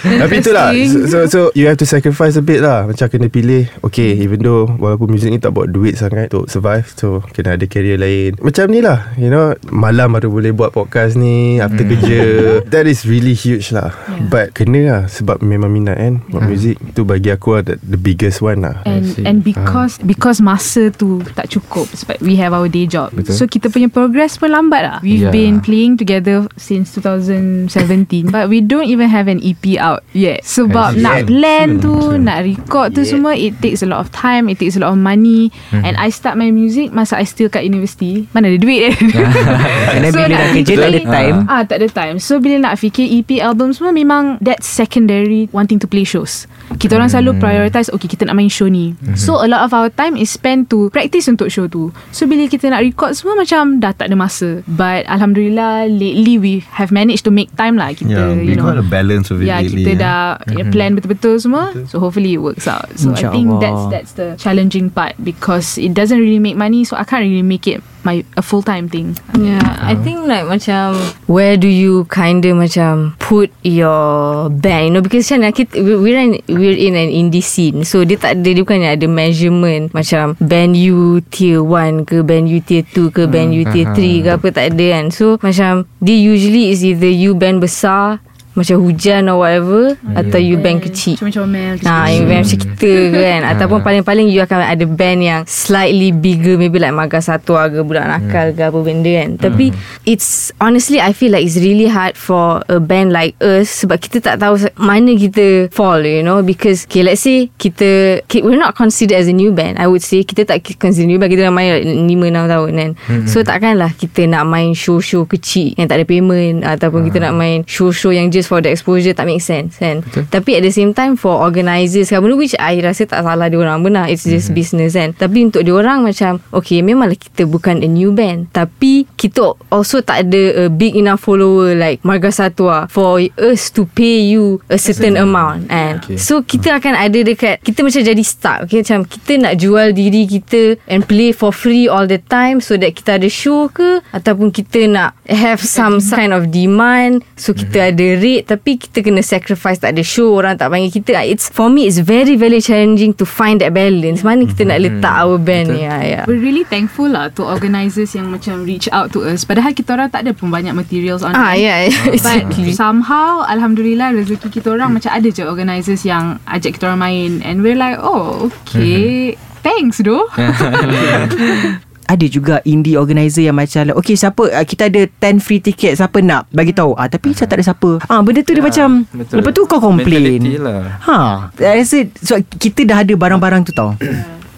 [0.05, 2.89] Tapi itulah so, so, so you have to sacrifice a bit lah.
[2.89, 6.89] Macam kena pilih Okay even though Walaupun muzik ni tak buat duit sangat Untuk survive
[6.97, 8.41] So kena ada career lain.
[8.41, 12.21] Macam ni lah You know Malam baru boleh buat podcast ni After kerja
[12.73, 14.29] That is really huge lah Yeah.
[14.29, 17.97] But kena lah Sebab memang minat kan Buat muzik Tu bagi aku lah the, the
[17.97, 22.67] biggest one lah and and because because masa tu tak cukup sebab we have our
[22.67, 23.11] day job.
[23.13, 23.35] Betul.
[23.35, 24.99] So kita punya progress pun lambat lah.
[25.01, 25.33] We've Yeah.
[25.33, 30.45] been playing together since 2017 but we don't even have an EP out yet.
[30.45, 31.03] Sebab see.
[31.03, 34.77] nak plan tu, nak record tu semua it takes a lot of time, it takes
[34.77, 38.29] a lot of money and I start my music masa I still kat university.
[38.37, 38.95] Mana ada duit eh.
[39.95, 41.37] And then bila nak dah kerja tak ada time.
[41.47, 42.17] Ah, tak ada time.
[42.19, 46.47] So bila nak fikir EP album semua memang that's secondary wanting to play shows.
[46.85, 48.93] Kita orang selalu prioritize okay kita nak main show ni.
[49.17, 51.89] So a lot of our time is spent to practice untuk show tu.
[52.13, 54.61] So bila kita nak record semua macam dah tak ada masa.
[54.69, 58.69] But alhamdulillah lately we have managed to make time lah kita Yeah, we you know.
[58.69, 59.81] got a balance of it Yeah, lately.
[59.81, 59.99] kita eh.
[59.99, 61.73] dah mm plan betul-betul semua.
[61.89, 62.85] So hopefully it works out.
[62.99, 66.99] So I think that's that's the challenging part because it doesn't really make money so
[66.99, 69.17] I can't really make it my a full-time thing.
[69.33, 75.01] Yeah, I think like macam where do you kinda macam put your band, you know,
[75.01, 78.49] because macam kita we- we're in we're in an indie scene, so dia tak ada
[78.51, 83.23] dia bukannya ada measurement macam band you tier 1 ke band you tier 2 ke
[83.31, 85.15] band you tier 3 ke apa tak ada kan.
[85.15, 88.21] So macam dia usually is either you band besar
[88.55, 91.19] macam hujan or whatever atau you band kecil.
[91.19, 93.41] Macam comel Nah, you band macam kita kan.
[93.53, 98.07] Ataupun paling-paling You akan ada band yang Slightly bigger Maybe like Maga Satu Aga budak
[98.07, 99.35] nakal ke apa benda kan.
[99.37, 103.99] Tapi It's Honestly I feel like it's really hard For a band like us Sebab
[103.99, 106.39] kita tak tahu Mana kita fall You know.
[106.41, 109.77] Because Okay let's say Kita ki- We're not considered as a new band.
[109.77, 111.29] I would say Kita tak consider new band.
[111.29, 111.87] Kita dah main like
[112.31, 112.91] 5-6 tahun kan.
[113.27, 117.67] So takkanlah Kita nak main show-show kecil Yang tak ada payment Ataupun kita nak main
[117.67, 120.05] Show-show yang just just for the exposure tak make sense kan?
[120.05, 120.29] Betul.
[120.29, 123.57] tapi at the same time for organisers kan benda which I rasa tak salah dia
[123.57, 124.61] orang benar it's just mm-hmm.
[124.61, 125.17] business kan?
[125.17, 128.53] Tapi untuk dia orang macam okay memanglah kita bukan a new band.
[128.53, 133.89] Tapi kita also tak ada a big enough follower like Marga Satwa for us to
[133.97, 136.19] pay you a certain amount and Okay.
[136.19, 138.83] so kita akan ada dekat kita macam jadi stuck okay?
[138.83, 142.93] Macam kita nak jual diri kita and play for free all the time so that
[142.93, 144.03] kita ada show ke?
[144.11, 149.23] Ataupun kita nak have some kind of demand so kita ada rate tapi kita kena
[149.23, 151.23] sacrifice tak ada show orang tak panggil kita.
[151.23, 154.27] It's for me it's very very challenging to find that balance.
[154.27, 155.71] Mana kita nak letak our band?
[155.71, 156.21] Ni ya ya.
[156.27, 159.45] We're really thankful lah to organisers yang macam reach out to us.
[159.45, 161.39] Padahal kita orang tak ada pun banyak materials online.
[161.39, 162.03] ah yeah, yeah.
[162.09, 162.73] But exactly.
[162.73, 167.31] somehow Alhamdulillah rezeki kita orang macam ada je organisers yang ajak kita orang main.
[167.45, 169.37] And we're like oh okay.
[169.65, 170.29] Thanks doh.
[172.05, 175.95] ada juga indie organizer yang macam like, okay siapa uh, kita ada 10 free ticket
[175.95, 179.09] siapa nak bagi tahu ah tapi macam tak ada siapa ah benda tu dia macam
[179.11, 179.37] betul.
[179.41, 181.01] lepas tu kau complain Mentality lah.
[181.01, 181.19] ha
[181.57, 183.93] I rasa so, kita dah ada barang-barang tu tau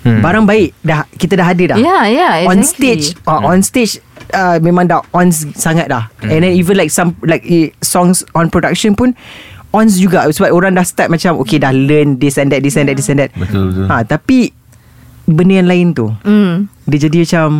[0.06, 0.22] Hmm.
[0.22, 2.94] barang baik dah kita dah ada dah yeah yeah on exactly.
[2.94, 3.98] stage uh, on stage
[4.30, 8.46] uh, memang dah on sangat dah and then even like some like eh, songs on
[8.46, 9.18] production pun
[9.74, 12.86] on juga sebab orang dah start macam okay dah learn this and that this and
[12.86, 13.86] that this and that Betul betul.
[13.90, 14.54] ha tapi
[15.26, 16.54] benda yang lain tu mm.
[16.86, 17.50] dia jadi macam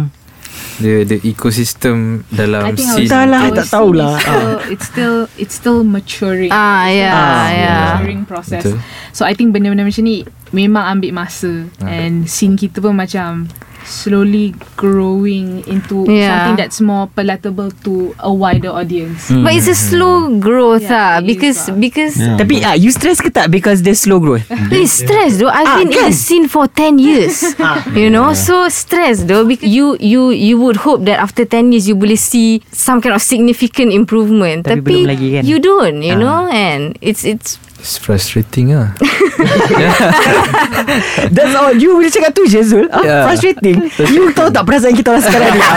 [0.76, 4.12] The the ecosystem dalam I think lah, our tak tahulah.
[4.12, 6.52] is still- It's still it's still maturing.
[6.52, 8.60] ah yeah Ah, yeah maturing process.
[8.60, 8.76] Betul.
[9.08, 13.48] So I think benda-benda macam ni memang ambil masa and scene kita pun macam
[13.86, 16.26] slowly growing into Yeah.
[16.28, 19.30] something that's more palatable to a wider audience.
[19.30, 21.78] But it's a slow growth Yeah, ah it is because lah.
[21.78, 22.36] because Yeah.
[22.36, 24.44] Tapi ah, you stress ke tak because there's slow growth?
[24.74, 25.48] It's stress though.
[25.48, 26.10] I've Ah, been in kan?
[26.10, 27.42] the scene for 10 years.
[27.96, 31.86] you know, so stress though because you you you would hope that after 10 years
[31.86, 34.66] you boleh see some kind of significant improvement.
[34.66, 35.42] Tapi Tapi, belum lagi kan?
[35.46, 36.20] you don't, you Ah.
[36.20, 38.96] know, and it's it's It's frustrating lah.
[41.36, 41.72] That's all.
[41.72, 42.86] You boleh cakap tu je Zul.
[42.90, 43.22] Ah, Yeah.
[43.28, 43.76] Frustrating.
[44.10, 45.60] You tahu tak perasaan kita orang sekarang ni?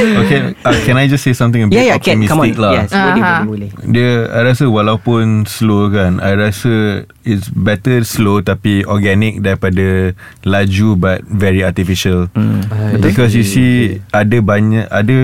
[0.00, 2.22] Okay, uh, can I just say something a bit Yeah yeah can.
[2.24, 2.48] Come on.
[2.48, 2.72] optimistic lah?
[2.78, 3.36] Yes boleh Aha.
[3.44, 3.68] boleh boleh.
[3.90, 10.88] Dia I rasa walaupun slow kan I rasa It's better slow Tapi organic Daripada Laju
[10.96, 12.32] but Very artificial.
[12.32, 12.96] Betul.
[13.04, 15.16] Because you see Ada banyak Ada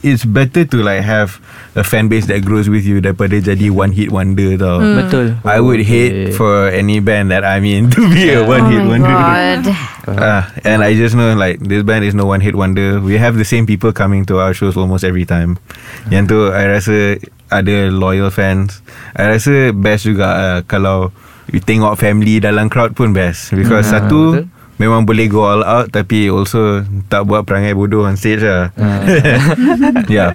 [0.00, 1.42] It's better to like have
[1.74, 4.78] A fan base that grows with you Daripada jadi one hit wonder tau.
[4.78, 5.34] Betul.
[5.42, 6.32] I would hate Okay.
[6.34, 9.12] for any band that I'm in to be a one oh hit my wonder.
[9.12, 9.62] god.
[10.04, 13.00] Ah, and I just know like this band is no one hit wonder.
[13.00, 15.56] We have the same people coming to our shows almost every time.
[16.12, 16.96] Yang tu I rasa
[17.48, 18.84] ada loyal fans.
[19.16, 21.08] I rasa best juga uh, kalau
[21.48, 24.44] you tengok family dalam crowd pun best because Ah, satu betul.
[24.76, 28.74] Memang boleh go all out tapi also tak buat perangai bodoh on stage lah.
[30.10, 30.34] yeah.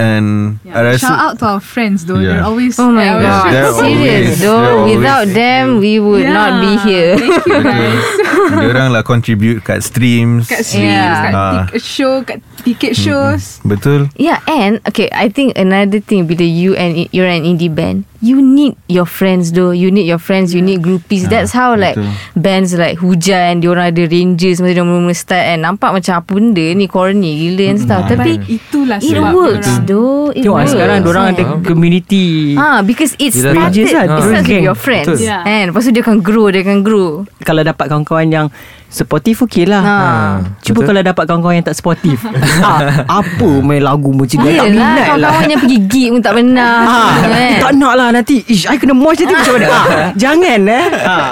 [0.00, 0.82] And I Yeah.
[0.86, 2.18] rasa Shout out to our friends though.
[2.18, 2.40] Yeah.
[2.40, 3.50] They're always Oh my god.
[3.50, 4.60] They're Serious always- though.
[4.60, 7.14] they're always- Without them we would not be here.
[7.16, 8.04] Thank you guys.
[8.50, 10.46] orang lah contribute kat streams.
[10.46, 11.22] kat streams, Yeah.
[11.22, 11.52] kat Ah.
[11.70, 13.58] tic- show, kat ticket shows.
[13.62, 14.10] Betul.
[14.16, 18.38] Yeah, and okay, I think another thing bila you and you're an indie band, you
[18.38, 19.72] need your friends though.
[19.72, 21.24] You need your friends, you need groupies.
[21.24, 22.12] That's how like betul.
[22.36, 26.66] bands like Hujan, diorang ada Rangers masa dia mula-mula start and nampak macam apa benda
[26.72, 28.04] ni corny gila and stuff.
[28.06, 30.28] Tapi But itulah it sebab works orang- though.
[30.30, 30.70] It Tengok works.
[30.70, 31.58] sekarang Diorang ada kan.
[31.64, 35.08] community Ah, because it started, Rangers lah, it terus starts with your friends.
[35.10, 35.24] Betul.
[35.24, 35.42] Yeah.
[35.42, 37.10] And lepas tu dia akan grow, dia akan grow.
[37.40, 38.46] Kalau dapat kawan-kawan yang
[38.90, 39.96] Supportive okey lah Ha.
[40.60, 40.88] Cuba Betul.
[40.90, 42.18] kalau dapat kawan-kawan yang tak sportif
[42.60, 46.34] ah, Apa main lagu macam ni Tak minat lah kawan-kawan yang pergi gig pun tak
[46.34, 46.74] benar.
[46.82, 47.52] Ah, kan?
[47.62, 51.30] tak nak lah nanti Ish, I kena mosh nanti macam mana ah, Jangan eh ah.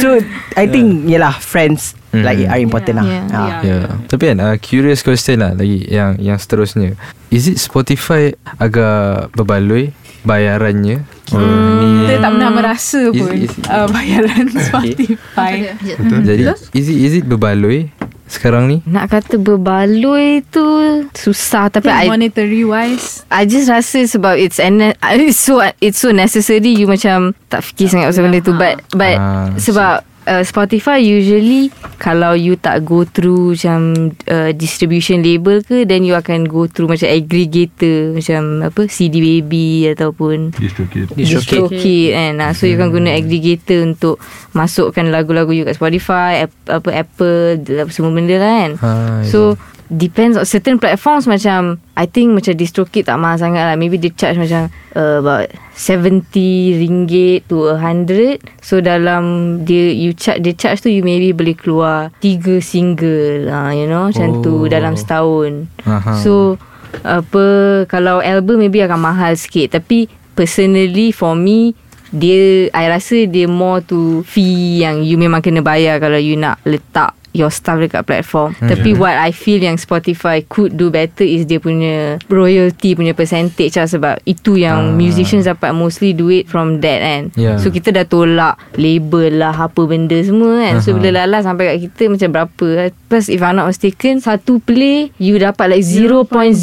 [0.00, 0.16] So
[0.56, 2.22] I think Yelah friends Hmm.
[2.22, 3.26] Like are important lah Yeah.
[3.26, 3.42] Ah.
[3.42, 3.58] Yeah.
[3.66, 3.84] Yeah.
[4.06, 6.94] Tapi kan uh, curious question lah lagi yang yang seterusnya.
[7.28, 9.90] Is it Spotify agak berbaloi
[10.24, 11.04] bayarannya?
[11.28, 12.04] Hmm.
[12.04, 15.54] Kita tak pernah merasa Is- pun is- uh, bayaran Spotify.
[15.78, 16.20] Betul.
[16.24, 17.88] Jadi is it is it berbaloi
[18.24, 18.76] sekarang ni?
[18.84, 20.64] Nak kata berbaloi tu
[21.12, 26.08] susah tapi I monetary wise I just rasa sebab it's an it's so it's so
[26.08, 31.00] necessary you macam tak fikir sangat pasal benda tu but but Ah, sebab uh, Spotify
[31.00, 31.68] usually
[32.00, 36.88] kalau you tak go through macam uh, distribution label ke then you akan go through
[36.88, 41.14] macam aggregator macam apa CD Baby ataupun Distrokid.
[41.16, 42.32] DistroKid kan?
[42.40, 44.20] Ah, so you kan guna aggregator untuk
[44.52, 47.60] masukkan lagu-lagu you kat Spotify App, apa Apple
[47.92, 48.70] semua benda lah kan?
[48.80, 48.90] Ha,
[49.28, 49.56] So
[49.94, 54.10] Depends on certain platforms macam I think macam DistroKid tak mahal sangat lah Maybe they
[54.10, 54.66] charge macam
[54.98, 56.34] uh, About 70
[56.82, 59.22] ringgit to 100 So dalam
[59.62, 64.10] dia you charge dia charge tu you maybe boleh keluar tiga single uh, you know
[64.10, 64.70] macam tu Oh.
[64.70, 65.70] dalam setahun.
[65.86, 66.18] Aha.
[66.18, 66.58] So
[67.02, 67.44] apa
[67.86, 71.74] kalau album maybe akan mahal sikit tapi personally for me
[72.14, 76.62] dia I rasa dia more to fee yang you memang kena bayar kalau you nak
[76.62, 78.54] letak your stuff dekat platform.
[78.54, 78.70] Hmm.
[78.70, 83.74] Tapi what I feel yang Spotify could do better is dia punya royalty punya percentage
[83.74, 84.94] lah sebab itu yang Ah.
[84.94, 87.22] musicians dapat mostly duit from that kan.
[87.34, 87.58] Yeah.
[87.58, 90.74] So kita dah tolak label lah apa benda semua kan.
[90.78, 90.96] So Aha.
[90.96, 92.68] bila lala sampai kat kita macam berapa.
[93.04, 96.54] Plus if I'm not mistaken satu play you dapat like 0.00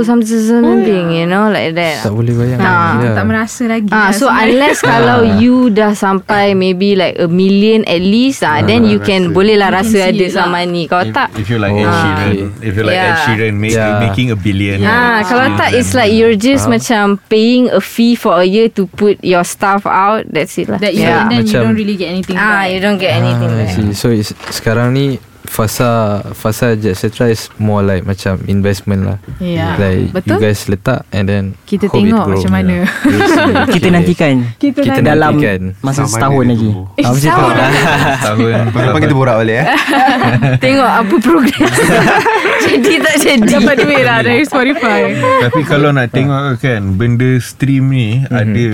[0.00, 2.02] something something you know like that.
[2.02, 3.10] Tak boleh bayang Ah, Ya.
[3.12, 4.46] Tak merasa lagi Ah, lah so sebenarnya.
[4.46, 9.32] unless kalau you dah sampai maybe like a million at least ah, then you can
[9.32, 10.60] boleh lah rasa ada some lah.
[10.60, 10.84] money.
[10.84, 12.40] Kalau If, tak if you like Ed Oh, Sheeran okay.
[12.62, 13.16] If you like Ed Yeah.
[13.24, 13.98] Sheeran make, Yeah.
[14.02, 16.74] Making a billion Ah, kalau Still tak then- it's like you're just Faham.
[16.76, 20.28] macam paying a fee for a year to put your stuff out.
[20.28, 20.76] That's it lah.
[20.76, 21.24] That you yeah.
[21.24, 22.70] and then you Macam- don't really get anything Ah, back.
[22.70, 23.96] you don't get anything Ah, back.
[23.96, 25.90] So it's, sekarang ni fasa
[26.32, 29.18] fasa etc is more like macam investment lah.
[29.36, 29.74] Yeah.
[29.76, 30.30] Like Betul.
[30.30, 32.38] you guys letak and then Kita tengok grow.
[32.38, 32.86] macam mana.
[32.86, 33.66] Yeah.
[33.74, 35.60] Kita nantikan Kita, Kita dalam nantikan.
[35.80, 36.70] masa Sama setahun lagi.
[36.70, 37.18] Ah, macam tu.
[37.18, 37.54] setahun.
[38.24, 39.66] Tahun Lepas kita borak balik eh
[40.64, 41.72] Tengok apa progress.
[42.62, 43.48] jadi tak jadi.
[43.52, 45.00] dapat duit lah dari Spotify.
[45.42, 48.66] Tapi kalau nak tengok kan Benda stream ni Ada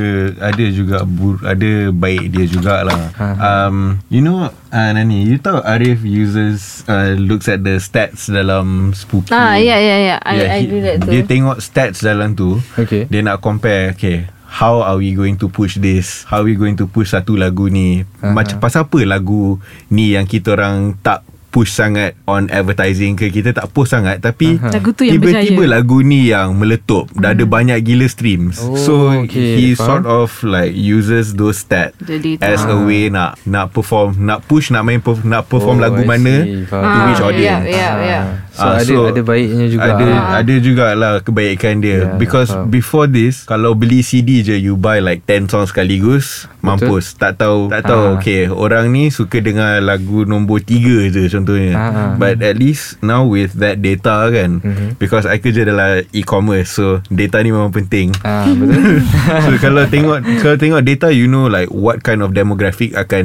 [0.44, 6.00] Ada juga bur, Ada baik dia jugalah um, You know uh, Nani You tahu Arif
[6.00, 10.16] uses uh, Looks at the stats Dalam Spooky Ah, ya ya ya.
[10.18, 11.10] I Yeah, I he- do that too.
[11.10, 13.04] Dia tengok stats dalam tu Okay.
[13.04, 16.72] Dia nak compare Okay How are we going to push this How are we going
[16.74, 18.32] to push satu lagu ni Aha.
[18.32, 23.50] Macam pasal apa lagu ni Yang kita orang tak push sangat On advertising ke Kita
[23.50, 24.56] tak post sangat Tapi.
[24.58, 25.74] Lagu tu yang Tiba-tiba berjaya.
[25.74, 29.78] lagu ni yang meletup Dah ada banyak gila streams Oh, So okay, he faham.
[29.78, 31.92] sort of like Uses those data.
[32.38, 36.00] As a way nak Nak perform Nak push Nak main perf- Nak perform Oh, lagu
[36.00, 36.84] I mana see, faham.
[36.84, 38.24] To which Ah, audience yeah, yeah, yeah.
[38.58, 39.86] So, Ah, ada ada baiknya juga.
[39.86, 40.26] Ada Ah.
[40.36, 42.66] ada jugalah kebaikan dia Ya, because faham.
[42.68, 47.70] before this kalau beli CD je you buy like 10 songs sekaligus mampus tak tahu
[47.70, 48.14] tak tahu Ah.
[48.18, 52.10] okay orang ni suka dengar lagu nombor 3 je contohnya Ah, ah.
[52.14, 54.98] but at least now with that data kan Mhm.
[54.98, 59.06] because I kerja dalam e-commerce so data ni memang penting Ah, betul.
[59.44, 63.24] so kalau tengok kalau tengok data you know like what kind of demographic akan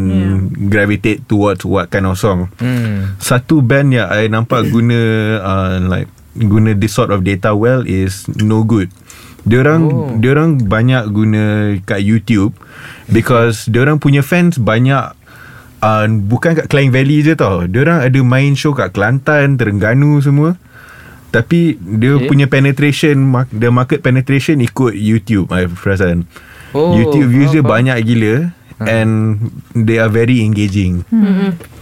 [0.63, 3.17] gravitate towards what kind of song hmm.
[3.17, 4.99] satu band yang I nampak guna
[5.39, 8.89] uh, like guna this sort of data well is no good.
[9.43, 10.07] Diorang Oh.
[10.07, 10.09] oh.
[10.17, 11.43] diorang banyak guna
[11.83, 12.55] kat YouTube
[13.07, 15.11] because diorang punya fans banyak
[15.79, 17.67] uh, bukan kat Klang Valley je tau.
[17.67, 20.55] Diorang ada main show kat Kelantan, Terengganu semua.
[21.33, 22.29] Tapi dia Okay.
[22.29, 23.17] punya penetration
[23.49, 26.29] the market penetration ikut YouTube I perasan.
[26.73, 27.73] Oh, YouTube views dia faham.
[27.73, 28.33] banyak gila
[28.79, 29.37] and
[29.73, 31.05] they are very engaging.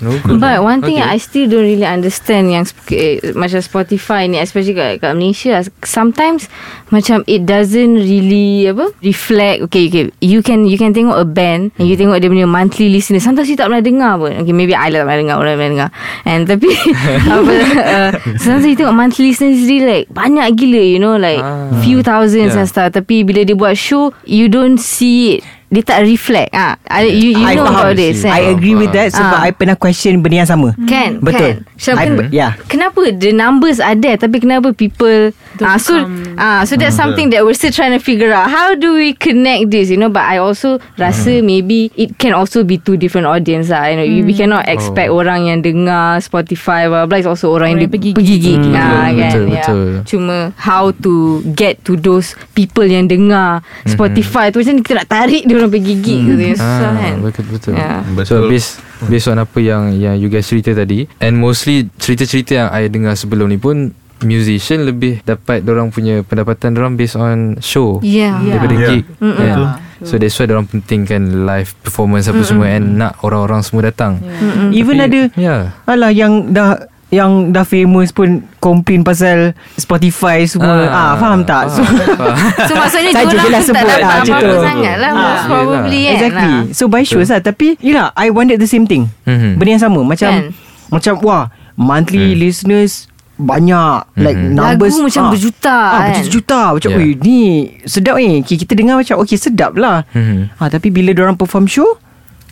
[0.02, 0.40] No good.
[0.40, 1.06] But one thing Okay.
[1.06, 1.14] okay.
[1.14, 5.62] I still don't really understand yang sp- eh, macam Spotify ni especially kat, kat Malaysia
[5.86, 6.50] sometimes
[6.90, 11.70] macam it doesn't really apa reflect okay okay you can you can tengok a band
[11.78, 14.74] and you tengok dia punya monthly listener sometimes you tak pernah dengar pun okay maybe
[14.74, 15.90] I lah tak pernah dengar orang pernah dengar
[16.26, 16.70] and tapi
[17.38, 18.10] apa uh,
[18.42, 21.70] sometimes you tengok monthly listener is really like banyak gila you know like Ah.
[21.82, 22.66] few thousands Yeah.
[22.66, 25.42] and stuff tapi bila dia buat show you don't see it
[25.72, 27.80] dia tak reflect ah I, you, you I know faham.
[27.80, 28.52] about this I kan?
[28.52, 29.48] agree with that sebab Ah.
[29.48, 30.76] I pernah question benda yang sama.
[30.84, 31.40] Kan Betul.
[31.40, 31.56] kan.
[31.64, 32.52] Macam I, ken- yeah.
[32.68, 35.94] Kenapa the numbers there Tapi kenapa people Ah so
[36.40, 38.48] ah so that's something that we're still trying to figure out.
[38.48, 40.08] How do we connect this you know?
[40.08, 43.92] But I also Rasa maybe It can also be two different audience lah.
[43.92, 47.76] You know you, We cannot expect orang yang dengar Spotify blah blah It's also orang,
[47.76, 49.12] Orang yang yang pergi pergi gig Hmm, ah, betul, kan?
[49.12, 49.66] betul, yeah.
[49.66, 49.88] betul.
[50.08, 51.14] Cuma How to
[51.58, 54.62] Get to those People yang dengar Spotify tu.
[54.62, 57.16] Macam kita nak tarik Dia orang pergi gig tu Susah kan?
[57.18, 57.74] Ah, betul betul.
[57.76, 58.00] Yeah.
[58.24, 62.70] So based based on apa yang yang you guys cerita tadi and mostly cerita-cerita yang
[62.70, 67.98] I dengar sebelum ni pun musician lebih dapat orang punya pendapatan orang based on show
[68.00, 68.90] Yeah, daripada Yeah.
[68.92, 69.04] gig.
[69.18, 69.38] Mm-mm.
[69.38, 69.60] Kan?
[70.02, 74.18] So that's why orang pentingkan live performance apa semua and nak orang-orang semua datang.
[74.72, 75.60] Even Tapi- ada Yeah.
[75.84, 80.88] Alah yang dah yang dah famous pun complain pasal Spotify semua.
[80.88, 81.68] Ah, faham tak?
[81.70, 81.84] So
[82.66, 84.64] So maksudnya Saja diorang je lah tak sebut dapat lah macam apa-apa tu.
[84.64, 86.40] sangat lah Ah, Most probably kan exactly.
[86.48, 86.62] lah.
[86.72, 89.12] So by shows lah tapi yalah I wondered the same thing.
[89.24, 89.60] Mhm.
[89.60, 90.44] Benda yang sama macam Kan?
[90.90, 91.44] macam wah
[91.76, 93.11] monthly listeners
[93.42, 94.54] banyak like Mhm.
[94.54, 96.22] numbers Lagu macam berjuta ah, kan?
[96.22, 97.18] berjuta macam Yeah.
[97.18, 97.40] ni
[97.84, 100.54] sedap ni Okay, kita dengar macam okey sedap lah Mhm.
[100.56, 101.98] ah, tapi bila orang perform show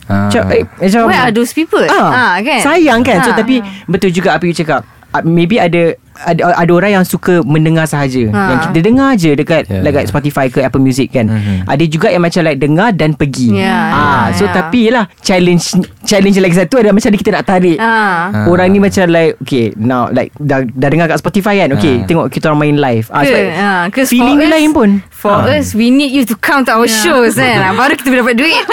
[0.04, 0.26] Ah.
[0.26, 1.86] macam eh, macam Where are those people?
[1.86, 2.58] ah, Ah, kan?
[2.60, 3.38] sayang kan so Ah.
[3.38, 7.82] tapi betul juga apa you cakap Ah, maybe ada ada, ada orang yang suka mendengar
[7.82, 8.42] sahaja Ha.
[8.46, 9.80] Yang kita dengar je Dekat Yeah.
[9.80, 9.90] yeah.
[9.90, 11.64] like Spotify ke Apple Music kan Mhm.
[11.64, 14.52] Ada juga yang macam like Dengar dan pergi Yeah, ah, yeah, So yeah.
[14.52, 15.64] tapi lah Challenge
[16.02, 18.44] Challenge lagi satu Ada macam kita nak tarik Ah.
[18.44, 22.04] Orang ni macam like Okay now like Dah, dah dengar kat Spotify kan Okay Ah.
[22.04, 25.72] tengok kita orang main live ah, Ke, ah, 'cause Feeling us- lain pun For us
[25.72, 28.60] We need you to come to our shows kan Ah, Baru kita boleh dapat duit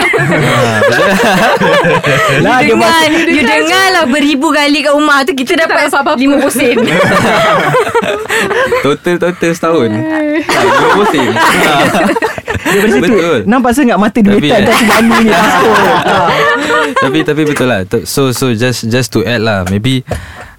[2.40, 6.27] Lah You dengar masuk You dengar lah Beribu kali kat rumah tu Kita dapat RM50
[6.48, 6.78] sen
[8.80, 9.90] Total total setahun.
[9.90, 10.18] Ha,
[10.62, 11.28] Dua musim.
[11.38, 12.74] Ha.
[12.74, 13.38] Daripada situ Betul.
[13.46, 15.32] Nampak sangat mata dia Tapi- metal Dah nyanyi ni.
[17.04, 17.80] Tapi tapi betul lah.
[18.04, 20.04] So so just just to add lah maybe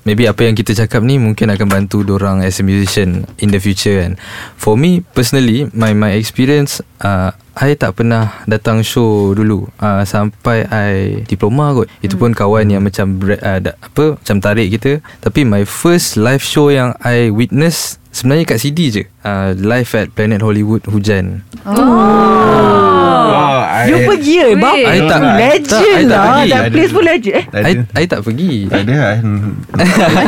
[0.09, 3.61] maybe apa yang kita cakap ni mungkin akan bantu orang as a musician in the
[3.61, 4.17] future kan.
[4.57, 9.69] For me personally my my experience uh, I tak pernah datang show dulu.
[9.77, 10.91] Uh, sampai I
[11.29, 11.93] diploma kot.
[12.01, 15.05] Itu pun kawan yang macam uh, apa macam tarik kita.
[15.21, 19.03] Tapi my first live show yang I witness sebenarnya kat CD je.
[19.21, 21.47] Uh, live at Planet Hollywood hujan.
[21.63, 24.83] Oh, I, Dia pergi eh Bab Weh.
[24.85, 26.51] I tak- tak, Legend I tak lah pergi.
[26.51, 27.35] That place pun legend.
[27.35, 28.53] Eh Tak I, I tak pergi.
[28.67, 29.15] Tak ada lah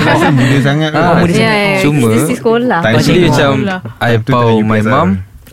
[0.00, 2.80] Rasa muda sangat Ah, muda ya Cuma- sekolah.
[2.84, 3.50] Actually tu- macam
[3.98, 5.06] I tengah my lah.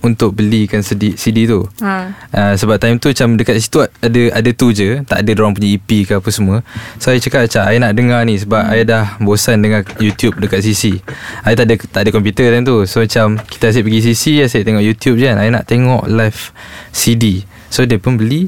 [0.07, 1.67] Untuk belikan CD, CD tu.
[1.83, 2.15] ha.
[2.31, 5.75] Uh, sebab time tu macam dekat situ ada ada tu je, tak ada orang punya
[5.75, 6.63] EP ke apa semua.
[6.97, 10.63] So I cakap macam I nak dengar ni sebab I dah bosan dengar YouTube dekat
[10.63, 11.03] CC.
[11.43, 12.87] I tak ada tak ada komputer time tu.
[12.87, 15.37] So macam kita asyik pergi CC, asyik tengok YouTube je kan.
[15.43, 16.55] I nak tengok live
[16.95, 17.43] CD.
[17.67, 18.47] So dia pun beli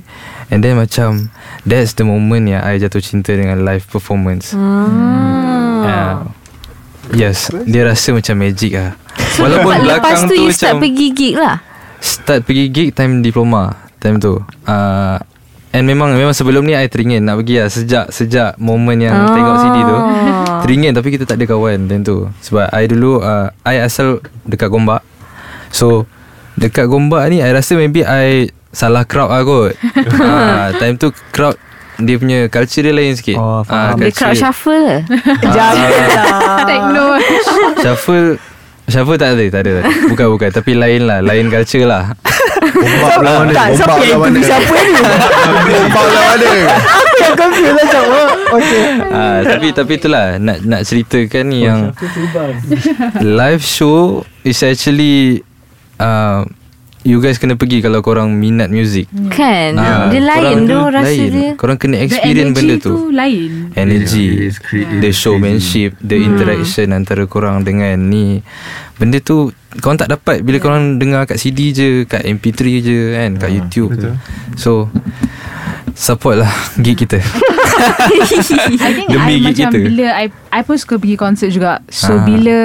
[0.49, 1.31] And then macam
[1.67, 6.23] That's the moment yang I jatuh cinta dengan live performance uh,
[7.11, 8.95] Yes Dia rasa macam magic lah
[9.43, 11.55] Walaupun Lepas belakang tu tu, you macam start pergi gig lah.
[11.99, 13.63] Start pergi gig time diploma
[13.97, 14.39] Time tu.
[14.63, 15.19] Uh,
[15.69, 19.29] And memang memang sebelum ni I teringin nak pergi lah Sejak sejak moment yang Oh.
[19.29, 19.97] tengok CD tu.
[20.65, 22.25] Teringin tapi kita tak ada kawan time tu.
[22.41, 25.05] Sebab I dulu uh, I asal dekat Gombak.
[25.69, 26.09] So
[26.55, 29.77] Dekat Gombak ni I rasa maybe I Salah crowd lah kot.
[29.93, 31.53] Uh, Time tu crowd
[31.97, 33.35] Dia punya culture dia lain sikit.
[33.35, 33.99] Oh, Ah, faham.
[33.99, 35.03] Dia crowd shuffle.
[35.03, 35.19] Ke?
[35.45, 36.63] Janganlah.
[36.63, 37.05] Techno.
[37.77, 38.27] Shuffle
[38.89, 39.45] Shuffle tak ada?
[39.49, 39.91] Tak ada tak ada.
[40.09, 40.49] Bukan bukan.
[40.49, 41.19] Tapi lain lah.
[41.21, 42.13] Lain culture lah.
[42.59, 43.51] Ombak belah mana?
[43.55, 44.93] Tak siapa yang interview siapa ni?
[45.87, 46.47] Ombak belah mana?
[46.75, 48.83] Aku yang confused macam oh, Okay.
[49.13, 50.25] Ah, tapi tapi itulah.
[50.41, 51.79] Nak nak ceritakan ni yang
[53.21, 55.45] live show is actually
[56.01, 56.43] uh,
[57.01, 59.07] you guys kena pergi kalau korang minat music.
[59.29, 61.29] Kan Ah, Dia lain korang tu rasa lain.
[61.29, 62.95] dia Korang kena The experience energy benda tu tu.
[63.09, 64.25] lain Energy,
[64.69, 68.43] Yeah, the showmanship, the interaction antara korang dengan ni.
[68.95, 73.31] Benda tu korang tak dapat bila korang dengar kat CD je, kat MP3 je kan,
[73.37, 73.91] kat YouTube.
[73.91, 74.13] betul.
[74.55, 74.91] So
[75.93, 76.51] support lah
[76.83, 77.19] gig kita.
[77.79, 79.79] I think Demi I gig macam kita.
[79.81, 81.79] bila I I pun suka pergi konsert juga.
[81.87, 82.23] So Ah.
[82.23, 82.57] bila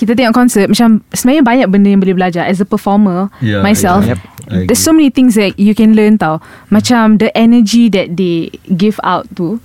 [0.00, 4.08] kita tengok konsert macam sebenarnya banyak benda yang boleh belajar as a performer Yeah, myself.
[4.08, 4.16] yeah.
[4.48, 6.40] I There's so many things that you can learn tau.
[6.72, 9.60] Macam the energy that they give out tu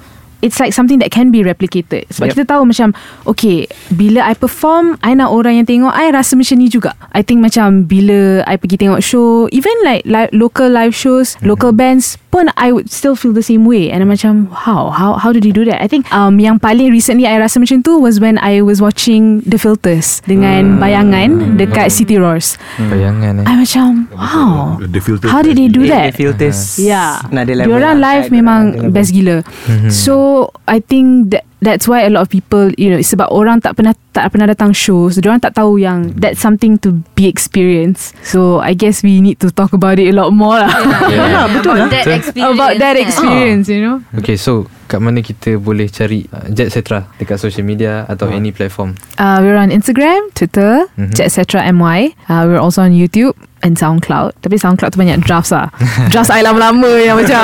[0.46, 2.06] It's like something that can be replicated.
[2.14, 2.34] Sebab Yep.
[2.38, 2.94] kita tahu macam
[3.26, 6.94] Okay Bila I perform I nak orang yang tengok I rasa macam ni juga.
[7.10, 11.74] I think macam Bila I pergi tengok show Even like, like Local live shows Local
[11.74, 13.88] bands Pun I would still feel the same way.
[13.90, 15.80] And I'm macam How How how did you do that?
[15.80, 19.40] I think um, Yang paling recently I rasa macam tu Was when I was watching
[19.48, 22.60] The Filters Dengan Bayangan Dekat City Roars.
[22.78, 23.46] Bayangan eh.
[23.48, 26.20] I macam Wow The filter How did they do The that?
[26.20, 26.76] Filters.
[26.76, 27.24] Yeah.
[27.32, 28.20] Nada level Diorang lah.
[28.20, 29.40] live memang best gila.
[29.88, 30.35] So
[30.66, 33.98] I think that That's why a lot of people You know Sebab orang tak pernah
[34.14, 38.14] Tak pernah datang shows Diorang tak tahu yang That's something to be experienced.
[38.22, 40.70] So I guess we need to talk about it a lot more lah.
[41.10, 41.50] Yeah.
[41.50, 41.90] betul lah.
[41.96, 42.20] That Betul.
[42.22, 43.98] experience About that experience You know?
[44.20, 48.54] Okay so Kat mana kita boleh cari uh, Jet Setra Dekat social media Atau any
[48.54, 48.94] platform?
[49.18, 51.18] Uh, We're on Instagram Twitter Mhm.
[51.18, 51.42] Etc
[51.74, 53.34] MY uh, We're also on YouTube
[53.64, 55.72] And SoundCloud Tapi SoundCloud tu banyak drafts lah
[56.12, 57.44] Drafts I lama-lama Yang macam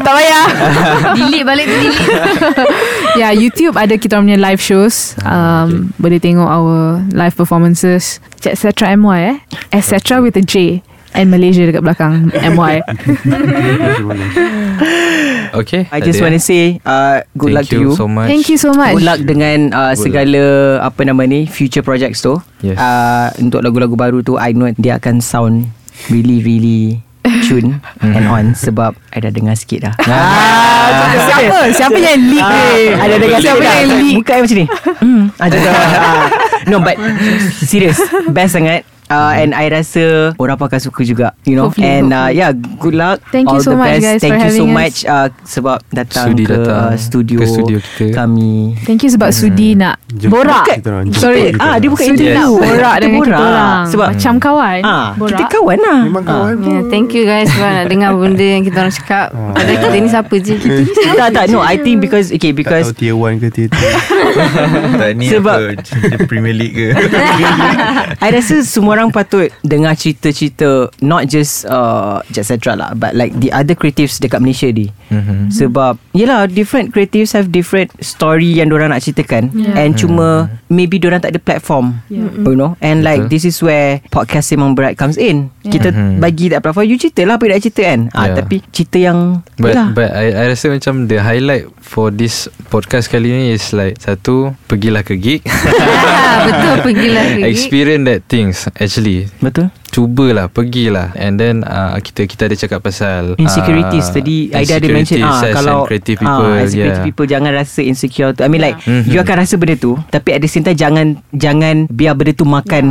[0.00, 0.44] Tak payah
[1.20, 2.02] Delete balik tu delete
[3.16, 5.16] Ya, yeah, YouTube ada kita punya live shows.
[5.24, 8.20] Um, Boleh tengok our live performances.
[8.44, 8.76] Etc.
[8.92, 9.36] MY eh.
[9.72, 9.96] Etc.
[10.20, 10.84] with a J.
[11.16, 12.84] And Malaysia dekat belakang MY.
[15.52, 18.46] Okay I just want to say uh, Good Thank luck to you so much Thank
[18.48, 18.94] you so much.
[18.96, 20.42] Good luck dengan uh, Good segala
[20.82, 22.38] apa nama ni future projects tu.
[22.64, 22.78] Yes.
[22.78, 25.70] Uh, untuk lagu-lagu baru tu I know dia akan sound
[26.10, 27.00] really really
[27.46, 29.94] tune and on sebab I dah dengar sikit dah.
[30.06, 31.56] Ah, siapa?
[31.74, 32.70] Siapa yang leak ni?
[32.94, 33.98] Ada dengar Siapa sikit yang dah.
[33.98, 34.16] leak?
[34.22, 34.66] Bukan macam ni.
[35.02, 35.24] Hmm.
[35.36, 36.26] Ah.
[36.66, 36.98] No but
[37.62, 37.98] serious
[38.30, 41.68] best sangat uh, and I rasa orang pun akan suka juga you know.
[41.68, 42.38] Hopefully, and uh, hopefully.
[42.38, 43.18] yeah good luck.
[43.28, 44.02] Thank you all so the much, best.
[44.02, 44.72] guys, thank for you so us.
[44.72, 48.04] much uh, sebab datang Sudi ke datang uh, studio, ke studio kita.
[48.12, 48.54] kami.
[48.82, 50.64] Thank you sebab Sudi nak Jemput borak.
[50.68, 51.52] kita Sorry.
[51.52, 53.40] Kita ah dia bukan Sudi interview nak borak dengan kita borak.
[53.42, 53.84] orang.
[53.86, 54.80] Sebab Macam kawan.
[54.82, 55.30] Ah Borak.
[55.32, 56.00] kita kawan lah.
[56.04, 59.26] Memang kawan Yeah, thank you guys sebab nak dengar benda yang kita orang cakap.
[59.30, 60.54] Padahal kita ni siapa je?
[60.56, 63.68] Kita tak tak no I think because okay Tak because tahu tier 1 ke tier
[63.68, 63.76] 2
[65.00, 66.88] Tak ni Sebab- apa Premier League ke?
[68.24, 73.36] I rasa semua orang patut dengar cerita-cerita not just uh, Jet Central lah but like
[73.36, 74.88] the other creatives dekat Malaysia ni.
[75.08, 75.52] Mhm.
[75.52, 79.76] Sebab yelah different creatives have different story yang orang nak ceritakan Yeah.
[79.76, 82.00] and cuma maybe orang tak ada platform.
[82.08, 82.32] Yeah.
[82.32, 83.32] You know and like Betul.
[83.32, 85.52] this is where podcast Memang Berat comes in.
[85.60, 86.18] Kita Mhm.
[86.18, 88.00] bagi tak platform you cerita lah apa yang nak cerita kan.
[88.10, 88.36] Ah Yeah.
[88.38, 89.18] tapi cerita yang
[89.56, 89.88] But yelah.
[89.92, 94.56] but I, I rasa macam the highlight for this podcast kali ni is like satu
[94.66, 95.42] pergilah ke gig.
[96.26, 97.46] Ah, betul pergilah ke gig.
[97.48, 99.26] Experience that things actually.
[99.42, 99.70] Betul.
[99.88, 104.88] Cubalah Pergilah And then uh, Kita kita ada cakap pasal Insecurities uh, Tadi Aida ada
[104.88, 107.06] mention ah, Kalau and creative people ah, As a creative yeah.
[107.06, 109.08] people Jangan rasa insecure tu I mean like Mhm.
[109.08, 112.44] You akan rasa benda tu Tapi at the same time Jangan Jangan biar benda tu
[112.44, 112.84] makan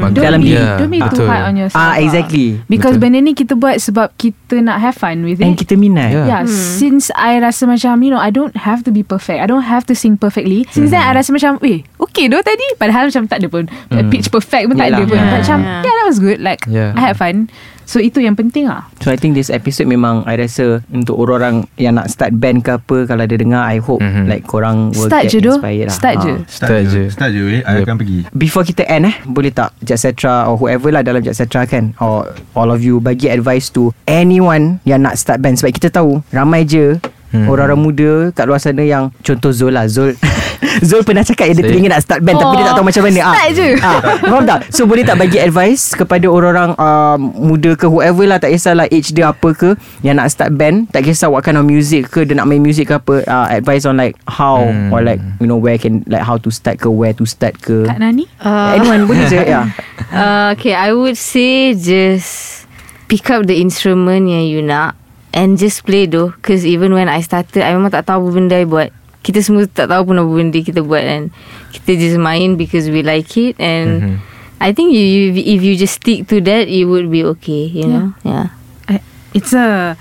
[0.00, 1.26] Makan- Dalam be, diri Yeah, Don't be too betul.
[1.26, 1.94] hard on yourself Ah, lah.
[1.98, 2.60] exactly.
[2.66, 3.02] Because Betul.
[3.04, 6.26] benda ni kita buat Sebab kita nak have fun with And it kita minat Yeah.
[6.26, 9.64] Yeah, since I rasa macam You know I don't have to be perfect I don't
[9.64, 13.24] have to sing perfectly Since then I rasa macam Eh okay doh tadi Padahal macam
[13.26, 13.64] tak ada pun
[14.08, 14.98] Pitch perfect pun tak Yalah.
[14.98, 15.32] ada pun Yeah.
[15.32, 15.82] Macam Yeah.
[15.82, 16.92] yeah that was good Like Yeah.
[16.92, 17.46] I had fun
[17.84, 21.68] So itu yang penting lah So I think this episode memang I rasa Untuk orang-orang
[21.74, 24.24] Yang nak start band ke apa Kalau dia dengar I hope Mhm.
[24.24, 26.22] Like korang will Start get je inspired lah Start Ah.
[26.22, 27.02] je Start je.
[27.08, 27.84] Start je weh I Yep.
[27.84, 31.92] akan pergi Before kita end eh Boleh tak Jetcetra Or whoever lah Dalam Jetcetra kan
[31.98, 36.24] Or all of you Bagi advice to Anyone Yang nak start band Sebab kita tahu
[36.30, 36.96] Ramai je
[37.34, 37.50] Hmm.
[37.50, 40.14] Orang-orang muda Kat luar sana yang Contoh Zul lah Zul.
[40.88, 43.20] Zul pernah cakap Dia teringin nak start band Tapi dia tak tahu macam mana.
[43.28, 43.68] Start je.
[43.80, 44.58] ah, Faham tak?
[44.70, 49.10] So boleh tak bagi advice Kepada orang-orang uh, Muda ke Whoever lah Tak kisahlah age
[49.10, 52.34] dia apa ke Yang nak start band Tak kisah what kind of music ke Dia
[52.34, 54.90] nak main music ke apa uh, Advice on like How Hmm.
[54.90, 57.84] Or like You know where can Like how to start ke Where to start ke.
[57.84, 58.30] Kak Nani?
[58.38, 59.66] Uh, Anyone boleh je ya.
[60.08, 62.62] Uh, okay, I would say just
[63.06, 64.94] pick up the instrument yang you nak
[65.34, 66.30] and just play though.
[66.38, 68.94] Because even when I started, I memang tak tahu apa benda I buat.
[69.20, 71.34] Kita semua tak tahu pun apa benda kita buat and
[71.74, 74.16] kita just main because we like it and Mhm.
[74.60, 77.66] I think you, you if you just stick to that, it would be okay.
[77.66, 78.54] You know, yeah.
[78.86, 79.98] I- It's a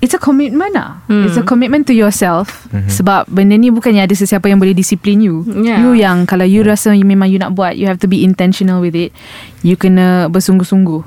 [0.00, 1.28] It's a commitment lah Hmm.
[1.28, 2.88] It's a commitment to yourself Mhm.
[2.88, 5.76] Sebab benda ni bukannya ada sesiapa yang boleh disiplin you Yeah.
[5.84, 8.80] You yang Kalau you rasa you memang you nak buat You have to be intentional
[8.80, 9.12] with it
[9.60, 11.04] You kena bersungguh-sungguh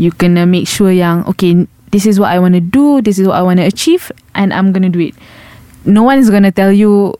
[0.00, 3.26] You kena make sure yang Okay This is what I want to do This is
[3.26, 5.14] what I want to achieve And I'm gonna do it
[5.82, 7.18] No one is gonna tell you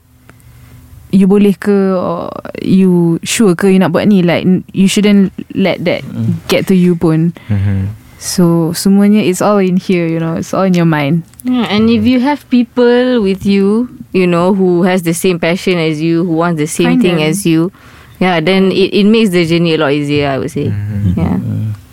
[1.11, 2.31] You boleh ke or
[2.63, 6.07] You sure ke You nak buat ni Like You shouldn't let that
[6.47, 7.99] Get to you pun Mhm.
[8.21, 10.37] So semuanya it's all in here, you know.
[10.37, 11.25] It's all in your mind.
[11.41, 15.81] Yeah, and if you have people with you, you know, who has the same passion
[15.81, 17.25] as you, who wants the same Find thing them.
[17.33, 17.73] as you,
[18.21, 20.69] yeah, then it, it makes the journey a lot easier, I would say.
[21.17, 21.41] Yeah.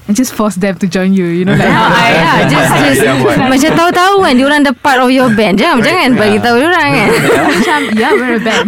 [0.09, 1.53] And just force them to join you, you know.
[1.53, 3.05] Like how I yeah, just just
[3.53, 5.61] macam tahu-tahu kan dia orang the part of your band.
[5.61, 7.09] Jangan jangan bagi tahu dia orang kan.
[7.53, 8.67] macam yeah, we're a band.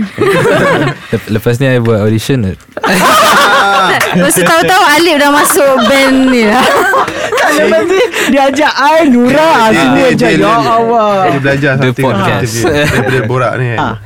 [1.16, 2.44] Lep- Lepas ni I buat audition
[4.10, 6.60] Lepas tu tahu-tahu Alip dah masuk band ni lah.
[7.50, 11.72] Lepas ni Dia ajak I Nura Semua Dia- ajak dia- Ya dia- Allah Dia belajar
[11.72, 12.52] The something podcast.
[12.62, 13.96] Daripada borak ni Ah.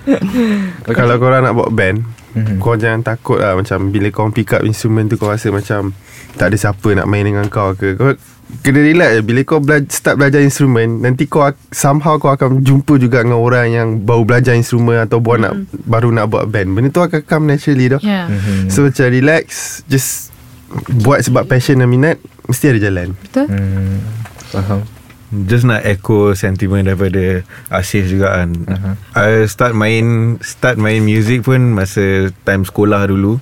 [0.80, 1.98] kan Kalau korang nak buat band
[2.34, 2.58] Mhm.
[2.58, 5.94] Kau jangan takut lah Macam bila kau pick up instrument tu Kau rasa macam
[6.34, 7.94] Tak ada siapa nak main dengan kau ke?
[7.94, 8.10] Kau
[8.60, 9.22] kena relax je.
[9.22, 13.38] Bila kau bela- start belajar instrumen Nanti kau ak- Somehow kau akan jumpa juga Dengan
[13.38, 16.70] orang yang Baru belajar instrumen Atau buat nak baru nak buat band.
[16.70, 18.00] Benda tu akan come naturally tau.
[18.00, 18.26] Yeah.
[18.26, 18.68] Mhm.
[18.68, 19.44] So macam relax
[19.84, 20.34] Just
[21.00, 23.14] Buat sebab passion dan minat Mesti ada jalan.
[23.16, 23.46] Betul?
[23.46, 23.98] Hmm,
[24.50, 24.80] Faham.
[25.40, 28.54] Just nak echo sentiment daripada Asif juga kan.
[28.54, 28.94] Uh-huh.
[29.14, 32.02] I start main Start main music pun Masa
[32.42, 33.38] time sekolah dulu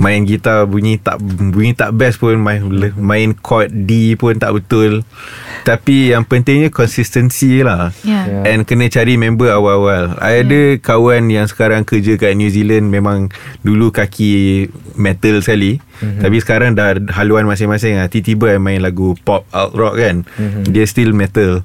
[0.00, 2.64] Main gitar bunyi tak bunyi tak best pun main
[2.96, 5.04] main chord D pun tak betul.
[5.62, 7.94] Tapi yang pentingnya consistency lah.
[8.02, 8.42] Yeah.
[8.42, 8.50] Yeah.
[8.50, 10.18] And kena cari member awal-awal.
[10.18, 13.30] I ada kawan yang sekarang kerja kat New Zealand memang
[13.62, 14.66] dulu kaki
[14.98, 15.78] metal sekali.
[16.02, 16.22] Mm-hmm.
[16.24, 18.10] Tapi sekarang dah haluan masing-masing lah.
[18.10, 20.26] Tiba-tiba I main lagu pop alt rock kan.
[20.26, 20.72] Mm-hmm.
[20.74, 21.62] Dia still metal.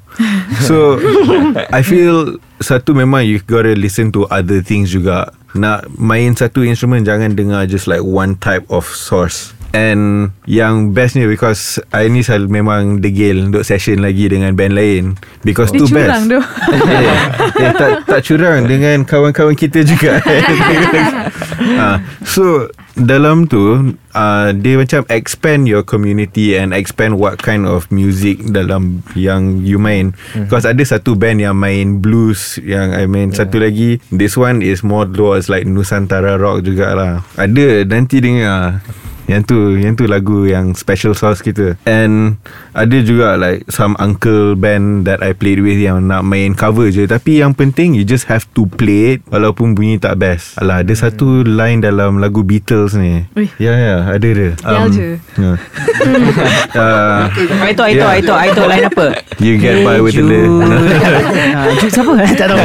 [0.68, 1.02] so
[1.78, 5.34] I feel satu memang you gotta listen to other things juga.
[5.56, 9.57] Nak main satu instrument jangan dengar just like one type of source.
[9.76, 15.20] And yang bestnya because I ni selalu memang degil untuk session lagi dengan band lain
[15.44, 16.08] because Dia tu best.
[16.08, 16.40] curang tu.
[16.74, 20.24] eh, eh, tak tak curang dengan kawan-kawan kita juga.
[21.78, 22.00] ha,
[22.34, 28.42] so dalam tu uh, dia macam expand your community and expand what kind of music
[28.50, 30.16] dalam yang you main.
[30.34, 33.46] Because ada satu band yang main blues yang I main yeah.
[33.46, 37.22] satu lagi this one is more towards like Nusantara rock jugalah.
[37.36, 38.82] Ada nanti dengar.
[39.28, 42.40] Yang tu Yang tu lagu yang Special sauce kita And
[42.72, 47.04] Ada juga like Some uncle band That I played with Yang nak main cover je
[47.04, 50.94] Tapi yang penting You just have to play it Walaupun bunyi tak best Alah ada
[50.94, 53.28] satu line Dalam lagu Beatles ni.
[53.58, 55.10] Ya ya Ada dia Yell je.
[55.44, 55.52] ya.
[56.74, 57.28] uh,
[57.64, 58.14] Aito, Aito, Yeah.
[58.14, 59.06] Aito, Aito lain apa?
[59.38, 60.54] You get by with the Jude.
[61.82, 62.14] Jude siapa?
[62.40, 62.60] tak tahu.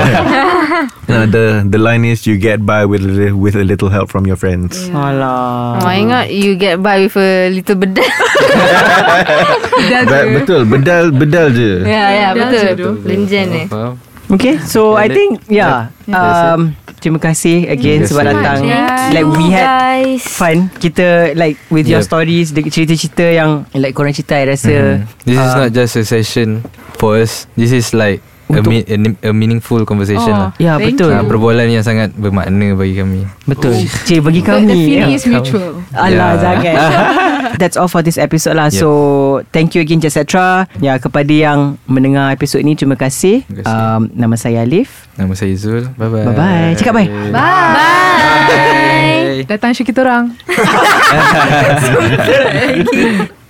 [1.08, 4.24] uh, The the line is You get by with a With a little help from
[4.24, 5.80] your friends Alah.
[5.80, 8.04] Oh, I ingat you get by with a little bedal.
[10.08, 12.74] Ba- Betul Bedal Bedal je ya, ya, Bedal je tu.
[12.74, 12.94] betul.
[13.06, 13.62] Lenjen ni.
[13.68, 13.94] Faham?
[14.32, 15.92] Okay, so I think yeah.
[16.08, 16.72] Um,
[17.04, 18.36] terima kasih again Terima sebab kasih.
[18.40, 18.58] datang.
[18.64, 20.22] Thank Like we had guys.
[20.24, 20.56] fun.
[20.72, 22.08] Kita like with your Yep.
[22.08, 24.72] stories, the cerita-cerita yang like korang cerita I rasa.
[24.72, 25.26] Mhm.
[25.28, 26.48] This is uh, not just a session
[26.96, 27.44] for us.
[27.60, 28.24] This is like
[28.54, 30.40] Untuk- a, ni- a meaningful conversation Oh.
[30.46, 30.50] lah.
[30.56, 31.08] Ya Thank betul.
[31.08, 31.16] you.
[31.16, 33.20] Uh, perbualan yang sangat bermakna bagi kami.
[33.44, 33.72] Betul.
[34.04, 34.66] Cik bagi But kami.
[34.66, 35.14] the feeling ya.
[35.14, 35.70] is mutual.
[35.90, 36.32] Alah Yeah.
[36.38, 36.74] jangan
[37.60, 38.74] That's all for this episode lah Yep.
[38.74, 38.88] So
[39.50, 43.68] Thank you again Jasetra Ya kepada yang Mendengar episod ni Terima kasih, Terima kasih.
[43.68, 45.86] Um, Nama saya Alif Nama saya Zul.
[45.92, 46.24] Bye bye.
[46.24, 46.72] Bye-bye.
[46.74, 47.06] Cakap bye.
[47.28, 49.44] Bye.
[49.44, 50.32] Datang syuk kita orang.